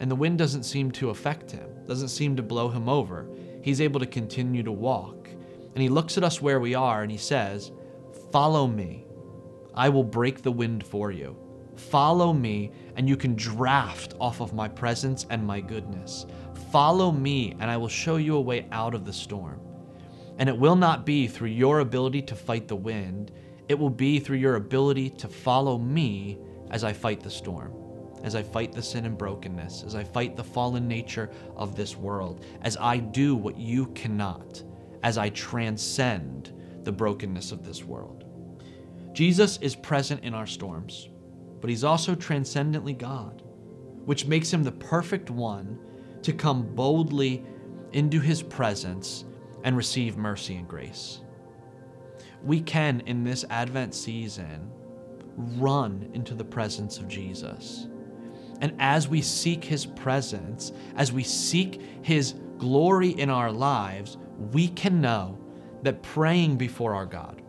and 0.00 0.10
the 0.10 0.14
wind 0.14 0.36
doesn't 0.36 0.64
seem 0.64 0.90
to 0.90 1.08
affect 1.08 1.50
him, 1.50 1.66
doesn't 1.86 2.10
seem 2.10 2.36
to 2.36 2.42
blow 2.42 2.68
him 2.68 2.90
over. 2.90 3.26
He's 3.62 3.80
able 3.80 4.00
to 4.00 4.06
continue 4.06 4.62
to 4.62 4.70
walk. 4.70 5.30
And 5.30 5.82
he 5.82 5.88
looks 5.88 6.18
at 6.18 6.24
us 6.24 6.42
where 6.42 6.60
we 6.60 6.74
are 6.74 7.04
and 7.04 7.10
he 7.10 7.16
says, 7.16 7.72
Follow 8.32 8.66
me. 8.66 9.06
I 9.74 9.88
will 9.88 10.04
break 10.04 10.42
the 10.42 10.52
wind 10.52 10.84
for 10.84 11.10
you. 11.10 11.38
Follow 11.74 12.34
me, 12.34 12.70
and 12.96 13.08
you 13.08 13.16
can 13.16 13.34
draft 13.34 14.12
off 14.20 14.42
of 14.42 14.52
my 14.52 14.68
presence 14.68 15.24
and 15.30 15.42
my 15.42 15.62
goodness. 15.62 16.26
Follow 16.70 17.12
me, 17.12 17.54
and 17.60 17.70
I 17.70 17.78
will 17.78 17.88
show 17.88 18.16
you 18.16 18.36
a 18.36 18.40
way 18.42 18.66
out 18.72 18.94
of 18.94 19.06
the 19.06 19.12
storm. 19.12 19.65
And 20.38 20.48
it 20.48 20.58
will 20.58 20.76
not 20.76 21.06
be 21.06 21.26
through 21.26 21.48
your 21.48 21.80
ability 21.80 22.22
to 22.22 22.34
fight 22.34 22.68
the 22.68 22.76
wind, 22.76 23.32
it 23.68 23.78
will 23.78 23.90
be 23.90 24.20
through 24.20 24.36
your 24.36 24.56
ability 24.56 25.10
to 25.10 25.28
follow 25.28 25.76
me 25.76 26.38
as 26.70 26.84
I 26.84 26.92
fight 26.92 27.20
the 27.20 27.30
storm 27.30 27.72
as 28.26 28.34
I 28.34 28.42
fight 28.42 28.72
the 28.72 28.82
sin 28.82 29.04
and 29.06 29.16
brokenness, 29.16 29.84
as 29.84 29.94
I 29.94 30.02
fight 30.02 30.36
the 30.36 30.44
fallen 30.44 30.88
nature 30.88 31.30
of 31.54 31.76
this 31.76 31.96
world, 31.96 32.44
as 32.62 32.76
I 32.76 32.98
do 32.98 33.36
what 33.36 33.56
you 33.56 33.86
cannot, 33.88 34.64
as 35.04 35.16
I 35.16 35.28
transcend 35.30 36.52
the 36.82 36.92
brokenness 36.92 37.52
of 37.52 37.64
this 37.64 37.84
world. 37.84 38.24
Jesus 39.12 39.58
is 39.58 39.76
present 39.76 40.24
in 40.24 40.34
our 40.34 40.46
storms, 40.46 41.08
but 41.60 41.70
he's 41.70 41.84
also 41.84 42.16
transcendently 42.16 42.92
God, 42.92 43.42
which 44.04 44.26
makes 44.26 44.52
him 44.52 44.64
the 44.64 44.72
perfect 44.72 45.30
one 45.30 45.78
to 46.22 46.32
come 46.32 46.74
boldly 46.74 47.44
into 47.92 48.20
his 48.20 48.42
presence 48.42 49.24
and 49.66 49.76
receive 49.76 50.16
mercy 50.16 50.56
and 50.56 50.68
grace. 50.68 51.20
We 52.42 52.60
can, 52.60 53.00
in 53.00 53.24
this 53.24 53.44
Advent 53.50 53.94
season, 53.94 54.70
run 55.36 56.08
into 56.14 56.34
the 56.34 56.44
presence 56.44 56.98
of 56.98 57.08
Jesus. 57.08 57.88
And 58.60 58.74
as 58.78 59.08
we 59.08 59.20
seek 59.20 59.64
His 59.64 59.84
presence, 59.84 60.72
as 60.94 61.12
we 61.12 61.24
seek 61.24 61.82
His 62.02 62.34
glory 62.58 63.10
in 63.10 63.28
our 63.28 63.50
lives, 63.50 64.16
we 64.52 64.68
can 64.68 65.00
know 65.00 65.36
that 65.82 66.00
praying 66.00 66.56
before 66.56 66.94
our 66.94 67.04
God, 67.04 67.42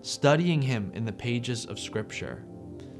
studying 0.00 0.62
Him 0.62 0.90
in 0.94 1.04
the 1.04 1.12
pages 1.12 1.66
of 1.66 1.78
Scripture, 1.78 2.42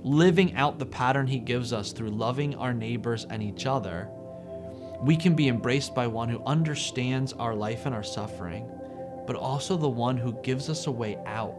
living 0.03 0.55
out 0.55 0.79
the 0.79 0.85
pattern 0.85 1.27
He 1.27 1.39
gives 1.39 1.73
us 1.73 1.93
through 1.93 2.11
loving 2.11 2.55
our 2.57 2.75
neighbors 2.75 3.27
and 3.31 3.43
each 3.43 3.65
other, 3.65 4.11
we 5.05 5.17
can 5.17 5.35
be 5.35 5.49
embraced 5.49 5.95
by 5.95 6.07
one 6.07 6.31
who 6.31 6.43
understands 6.47 7.35
our 7.35 7.55
life 7.55 7.85
and 7.85 7.95
our 7.95 8.03
suffering, 8.03 8.67
but 9.27 9.37
also 9.37 9.77
the 9.77 9.87
one 9.89 10.17
who 10.17 10.33
gives 10.43 10.71
us 10.71 10.87
a 10.87 10.91
way 10.91 11.19
out 11.27 11.55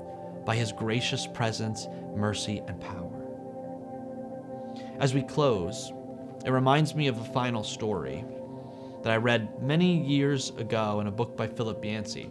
by 0.45 0.55
His 0.55 0.71
gracious 0.71 1.27
presence, 1.27 1.88
mercy, 2.15 2.63
and 2.67 2.81
power. 2.81 3.12
As 4.99 5.13
we 5.13 5.21
close, 5.21 5.93
it 6.43 6.49
reminds 6.49 6.95
me 6.95 7.05
of 7.05 7.19
a 7.19 7.34
final 7.34 7.63
story 7.63 8.25
that 9.03 9.13
I 9.13 9.17
read 9.17 9.62
many 9.62 10.03
years 10.03 10.49
ago 10.58 10.99
in 10.99 11.05
a 11.05 11.12
book 11.12 11.38
by 11.38 11.45
Philip 11.45 11.86
Yancey, 11.86 12.23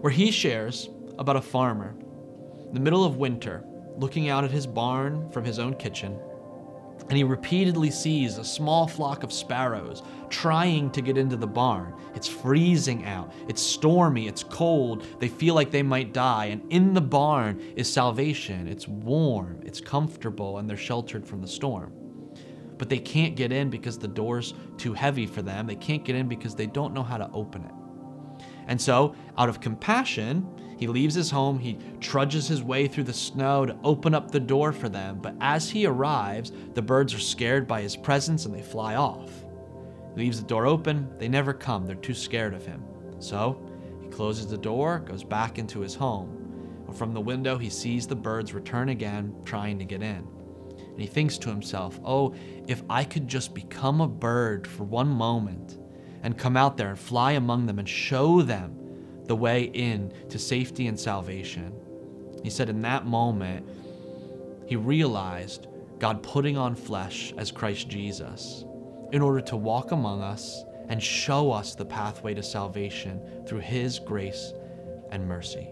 where 0.00 0.12
he 0.12 0.30
shares 0.30 0.88
about 1.18 1.36
a 1.36 1.42
farmer 1.42 1.94
in 2.66 2.72
the 2.72 2.80
middle 2.80 3.04
of 3.04 3.16
winter 3.16 3.62
looking 3.98 4.30
out 4.30 4.44
at 4.44 4.50
his 4.50 4.66
barn 4.66 5.30
from 5.30 5.44
his 5.44 5.58
own 5.58 5.74
kitchen 5.74 6.18
and 7.08 7.16
he 7.16 7.24
repeatedly 7.24 7.90
sees 7.90 8.38
a 8.38 8.44
small 8.44 8.86
flock 8.88 9.22
of 9.22 9.32
sparrows 9.32 10.02
trying 10.28 10.90
to 10.90 11.00
get 11.00 11.16
into 11.16 11.36
the 11.36 11.46
barn. 11.46 11.94
It's 12.14 12.26
freezing 12.26 13.04
out, 13.04 13.32
it's 13.48 13.62
stormy, 13.62 14.26
it's 14.26 14.42
cold, 14.42 15.06
they 15.20 15.28
feel 15.28 15.54
like 15.54 15.70
they 15.70 15.82
might 15.82 16.12
die, 16.12 16.46
and 16.46 16.62
in 16.72 16.94
the 16.94 17.00
barn 17.00 17.60
is 17.76 17.92
salvation. 17.92 18.66
It's 18.66 18.88
warm, 18.88 19.60
it's 19.64 19.80
comfortable, 19.80 20.58
and 20.58 20.68
they're 20.68 20.76
sheltered 20.76 21.26
from 21.26 21.40
the 21.40 21.48
storm. 21.48 21.92
But 22.78 22.88
they 22.88 22.98
can't 22.98 23.36
get 23.36 23.52
in 23.52 23.70
because 23.70 23.98
the 23.98 24.08
door's 24.08 24.54
too 24.76 24.92
heavy 24.92 25.26
for 25.26 25.42
them. 25.42 25.66
They 25.66 25.76
can't 25.76 26.04
get 26.04 26.16
in 26.16 26.28
because 26.28 26.54
they 26.54 26.66
don't 26.66 26.92
know 26.92 27.02
how 27.02 27.16
to 27.16 27.30
open 27.32 27.64
it. 27.64 27.72
And 28.66 28.80
so, 28.80 29.14
out 29.38 29.48
of 29.48 29.60
compassion, 29.60 30.46
he 30.76 30.86
leaves 30.86 31.14
his 31.14 31.30
home, 31.30 31.58
he 31.58 31.78
trudges 32.00 32.46
his 32.46 32.62
way 32.62 32.86
through 32.86 33.04
the 33.04 33.12
snow 33.12 33.64
to 33.64 33.76
open 33.82 34.14
up 34.14 34.30
the 34.30 34.40
door 34.40 34.72
for 34.72 34.88
them, 34.88 35.18
but 35.22 35.34
as 35.40 35.70
he 35.70 35.86
arrives, 35.86 36.52
the 36.74 36.82
birds 36.82 37.14
are 37.14 37.18
scared 37.18 37.66
by 37.66 37.80
his 37.80 37.96
presence 37.96 38.44
and 38.44 38.54
they 38.54 38.62
fly 38.62 38.94
off. 38.94 39.30
He 40.14 40.22
leaves 40.22 40.40
the 40.40 40.46
door 40.46 40.66
open, 40.66 41.08
they 41.18 41.28
never 41.28 41.54
come, 41.54 41.86
they're 41.86 41.96
too 41.96 42.14
scared 42.14 42.52
of 42.52 42.66
him. 42.66 42.82
So, 43.18 43.60
he 44.02 44.08
closes 44.08 44.48
the 44.48 44.58
door, 44.58 44.98
goes 44.98 45.24
back 45.24 45.58
into 45.58 45.80
his 45.80 45.94
home. 45.94 46.32
From 46.94 47.12
the 47.12 47.20
window, 47.20 47.58
he 47.58 47.70
sees 47.70 48.06
the 48.06 48.14
birds 48.14 48.52
return 48.52 48.90
again, 48.90 49.34
trying 49.44 49.78
to 49.78 49.84
get 49.84 50.02
in. 50.02 50.26
And 50.78 51.00
he 51.00 51.06
thinks 51.06 51.36
to 51.38 51.50
himself, 51.50 51.98
oh, 52.04 52.34
if 52.66 52.82
I 52.88 53.04
could 53.04 53.28
just 53.28 53.54
become 53.54 54.00
a 54.00 54.08
bird 54.08 54.66
for 54.66 54.84
one 54.84 55.08
moment 55.08 55.78
and 56.22 56.38
come 56.38 56.56
out 56.56 56.76
there 56.76 56.90
and 56.90 56.98
fly 56.98 57.32
among 57.32 57.66
them 57.66 57.78
and 57.78 57.88
show 57.88 58.40
them 58.40 58.85
the 59.26 59.36
way 59.36 59.64
in 59.64 60.12
to 60.28 60.38
safety 60.38 60.86
and 60.86 60.98
salvation. 60.98 61.72
He 62.42 62.50
said, 62.50 62.68
in 62.68 62.82
that 62.82 63.06
moment, 63.06 63.66
he 64.66 64.76
realized 64.76 65.66
God 65.98 66.22
putting 66.22 66.56
on 66.56 66.74
flesh 66.74 67.32
as 67.36 67.50
Christ 67.50 67.88
Jesus 67.88 68.64
in 69.12 69.22
order 69.22 69.40
to 69.40 69.56
walk 69.56 69.92
among 69.92 70.22
us 70.22 70.64
and 70.88 71.02
show 71.02 71.50
us 71.50 71.74
the 71.74 71.84
pathway 71.84 72.34
to 72.34 72.42
salvation 72.42 73.20
through 73.46 73.60
his 73.60 73.98
grace 73.98 74.52
and 75.10 75.26
mercy. 75.26 75.68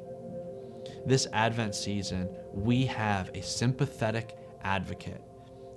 This 1.07 1.27
Advent 1.33 1.75
season, 1.75 2.29
we 2.53 2.87
have 2.87 3.31
a 3.35 3.43
sympathetic 3.43 4.39
advocate, 4.63 5.23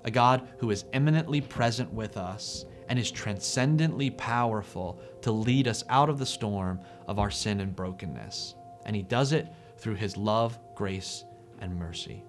a 0.05 0.11
God 0.11 0.47
who 0.59 0.71
is 0.71 0.85
immanently 0.93 1.41
present 1.41 1.91
with 1.91 2.17
us 2.17 2.65
and 2.89 2.97
is 2.97 3.11
transcendently 3.11 4.09
powerful 4.09 4.99
to 5.21 5.31
lead 5.31 5.67
us 5.67 5.83
out 5.89 6.09
of 6.09 6.19
the 6.19 6.25
storm 6.25 6.79
of 7.07 7.19
our 7.19 7.31
sin 7.31 7.59
and 7.59 7.75
brokenness. 7.75 8.55
And 8.85 8.95
He 8.95 9.01
does 9.01 9.33
it 9.33 9.47
through 9.77 9.95
His 9.95 10.17
love, 10.17 10.57
grace, 10.75 11.23
and 11.59 11.75
mercy. 11.75 12.23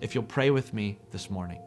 If 0.00 0.14
you'll 0.14 0.24
pray 0.24 0.50
with 0.50 0.74
me 0.74 0.98
this 1.10 1.30
morning. 1.30 1.60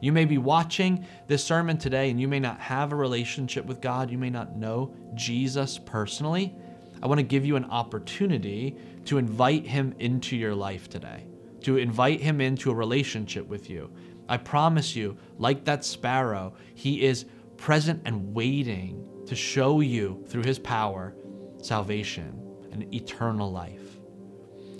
You 0.00 0.12
may 0.12 0.24
be 0.24 0.38
watching 0.38 1.06
this 1.26 1.44
sermon 1.44 1.78
today 1.78 2.10
and 2.10 2.20
you 2.20 2.28
may 2.28 2.40
not 2.40 2.58
have 2.60 2.92
a 2.92 2.96
relationship 2.96 3.64
with 3.64 3.80
God. 3.80 4.10
You 4.10 4.18
may 4.18 4.30
not 4.30 4.56
know 4.56 4.94
Jesus 5.14 5.78
personally. 5.78 6.54
I 7.02 7.06
want 7.06 7.18
to 7.18 7.24
give 7.24 7.44
you 7.44 7.56
an 7.56 7.66
opportunity 7.66 8.76
to 9.04 9.18
invite 9.18 9.66
him 9.66 9.94
into 9.98 10.36
your 10.36 10.54
life 10.54 10.88
today, 10.88 11.26
to 11.62 11.76
invite 11.76 12.20
him 12.20 12.40
into 12.40 12.70
a 12.70 12.74
relationship 12.74 13.46
with 13.46 13.70
you. 13.70 13.90
I 14.28 14.36
promise 14.36 14.94
you, 14.96 15.16
like 15.38 15.64
that 15.64 15.84
sparrow, 15.84 16.54
he 16.74 17.02
is 17.04 17.24
present 17.58 18.00
and 18.06 18.34
waiting 18.34 19.04
to 19.26 19.36
show 19.36 19.80
you 19.80 20.24
through 20.28 20.44
his 20.44 20.58
power 20.58 21.14
salvation 21.60 22.40
and 22.72 22.92
eternal 22.94 23.50
life. 23.52 23.98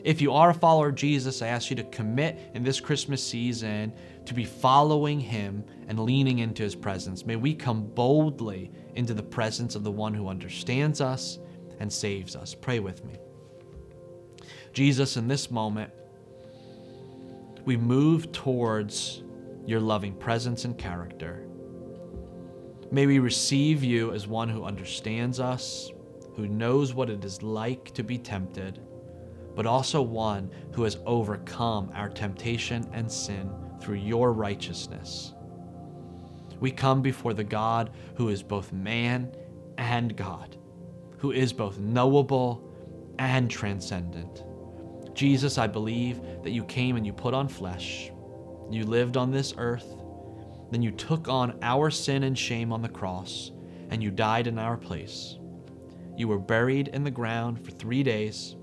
If 0.04 0.22
you 0.22 0.32
are 0.32 0.50
a 0.50 0.54
follower 0.54 0.88
of 0.88 0.94
Jesus, 0.94 1.42
I 1.42 1.48
ask 1.48 1.70
you 1.70 1.76
to 1.76 1.82
commit 1.84 2.38
in 2.54 2.62
this 2.62 2.80
Christmas 2.80 3.22
season 3.22 3.92
to 4.24 4.32
be 4.32 4.44
following 4.44 5.18
him 5.18 5.64
and 5.88 5.98
leaning 5.98 6.38
into 6.38 6.62
his 6.62 6.76
presence. 6.76 7.26
May 7.26 7.36
we 7.36 7.52
come 7.52 7.84
boldly 7.84 8.70
into 8.94 9.12
the 9.12 9.22
presence 9.22 9.74
of 9.74 9.82
the 9.82 9.90
one 9.90 10.14
who 10.14 10.28
understands 10.28 11.00
us 11.00 11.38
and 11.80 11.92
saves 11.92 12.36
us. 12.36 12.54
Pray 12.54 12.78
with 12.78 13.04
me. 13.04 13.16
Jesus, 14.72 15.16
in 15.16 15.26
this 15.26 15.50
moment, 15.50 15.90
we 17.64 17.76
move 17.76 18.30
towards 18.30 19.24
your 19.66 19.80
loving 19.80 20.14
presence 20.14 20.64
and 20.64 20.78
character. 20.78 21.47
May 22.90 23.06
we 23.06 23.18
receive 23.18 23.84
you 23.84 24.12
as 24.12 24.26
one 24.26 24.48
who 24.48 24.64
understands 24.64 25.40
us, 25.40 25.90
who 26.34 26.48
knows 26.48 26.94
what 26.94 27.10
it 27.10 27.22
is 27.22 27.42
like 27.42 27.92
to 27.94 28.02
be 28.02 28.16
tempted, 28.16 28.80
but 29.54 29.66
also 29.66 30.00
one 30.00 30.50
who 30.72 30.84
has 30.84 30.96
overcome 31.04 31.90
our 31.94 32.08
temptation 32.08 32.88
and 32.92 33.10
sin 33.10 33.50
through 33.80 33.96
your 33.96 34.32
righteousness. 34.32 35.34
We 36.60 36.70
come 36.70 37.02
before 37.02 37.34
the 37.34 37.44
God 37.44 37.90
who 38.16 38.30
is 38.30 38.42
both 38.42 38.72
man 38.72 39.32
and 39.76 40.16
God, 40.16 40.56
who 41.18 41.32
is 41.32 41.52
both 41.52 41.78
knowable 41.78 42.72
and 43.18 43.50
transcendent. 43.50 44.44
Jesus, 45.14 45.58
I 45.58 45.66
believe 45.66 46.20
that 46.42 46.52
you 46.52 46.64
came 46.64 46.96
and 46.96 47.04
you 47.04 47.12
put 47.12 47.34
on 47.34 47.48
flesh. 47.48 48.10
You 48.70 48.86
lived 48.86 49.16
on 49.16 49.30
this 49.30 49.52
earth. 49.58 49.97
Then 50.70 50.82
you 50.82 50.90
took 50.90 51.28
on 51.28 51.58
our 51.62 51.90
sin 51.90 52.24
and 52.24 52.38
shame 52.38 52.72
on 52.72 52.82
the 52.82 52.88
cross, 52.88 53.52
and 53.90 54.02
you 54.02 54.10
died 54.10 54.46
in 54.46 54.58
our 54.58 54.76
place. 54.76 55.38
You 56.16 56.28
were 56.28 56.38
buried 56.38 56.88
in 56.88 57.04
the 57.04 57.10
ground 57.10 57.64
for 57.64 57.70
three 57.70 58.02
days. 58.02 58.56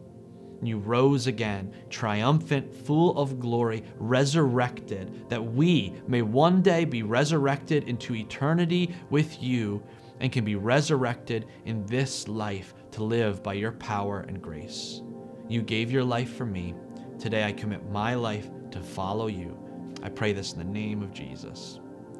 And 0.59 0.67
you 0.67 0.77
rose 0.77 1.27
again, 1.27 1.73
triumphant, 1.89 2.73
full 2.73 3.17
of 3.17 3.39
glory, 3.39 3.83
resurrected, 3.97 5.29
that 5.29 5.43
we 5.43 5.93
may 6.07 6.21
one 6.21 6.61
day 6.61 6.85
be 6.85 7.03
resurrected 7.03 7.87
into 7.89 8.15
eternity 8.15 8.95
with 9.09 9.41
you 9.41 9.83
and 10.19 10.31
can 10.31 10.45
be 10.45 10.55
resurrected 10.55 11.45
in 11.65 11.85
this 11.85 12.27
life 12.27 12.73
to 12.91 13.03
live 13.03 13.43
by 13.43 13.53
your 13.53 13.73
power 13.73 14.21
and 14.27 14.41
grace. 14.41 15.01
You 15.49 15.61
gave 15.61 15.91
your 15.91 16.03
life 16.03 16.33
for 16.33 16.45
me. 16.45 16.73
Today 17.19 17.43
I 17.43 17.51
commit 17.51 17.89
my 17.89 18.15
life 18.15 18.49
to 18.71 18.81
follow 18.81 19.27
you. 19.27 19.57
I 20.01 20.09
pray 20.09 20.33
this 20.33 20.53
in 20.53 20.59
the 20.59 20.65
name 20.65 21.01
of 21.01 21.13
Jesus. 21.13 21.79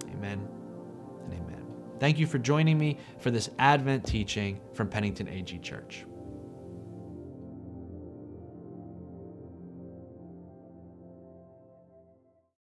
Amen 0.09 0.47
and 1.23 1.33
amen. 1.33 1.65
Thank 1.99 2.19
you 2.19 2.27
for 2.27 2.37
joining 2.37 2.77
me 2.77 2.97
for 3.19 3.31
this 3.31 3.49
Advent 3.59 4.05
teaching 4.05 4.59
from 4.73 4.89
Pennington 4.89 5.27
AG 5.27 5.57
Church. 5.59 6.05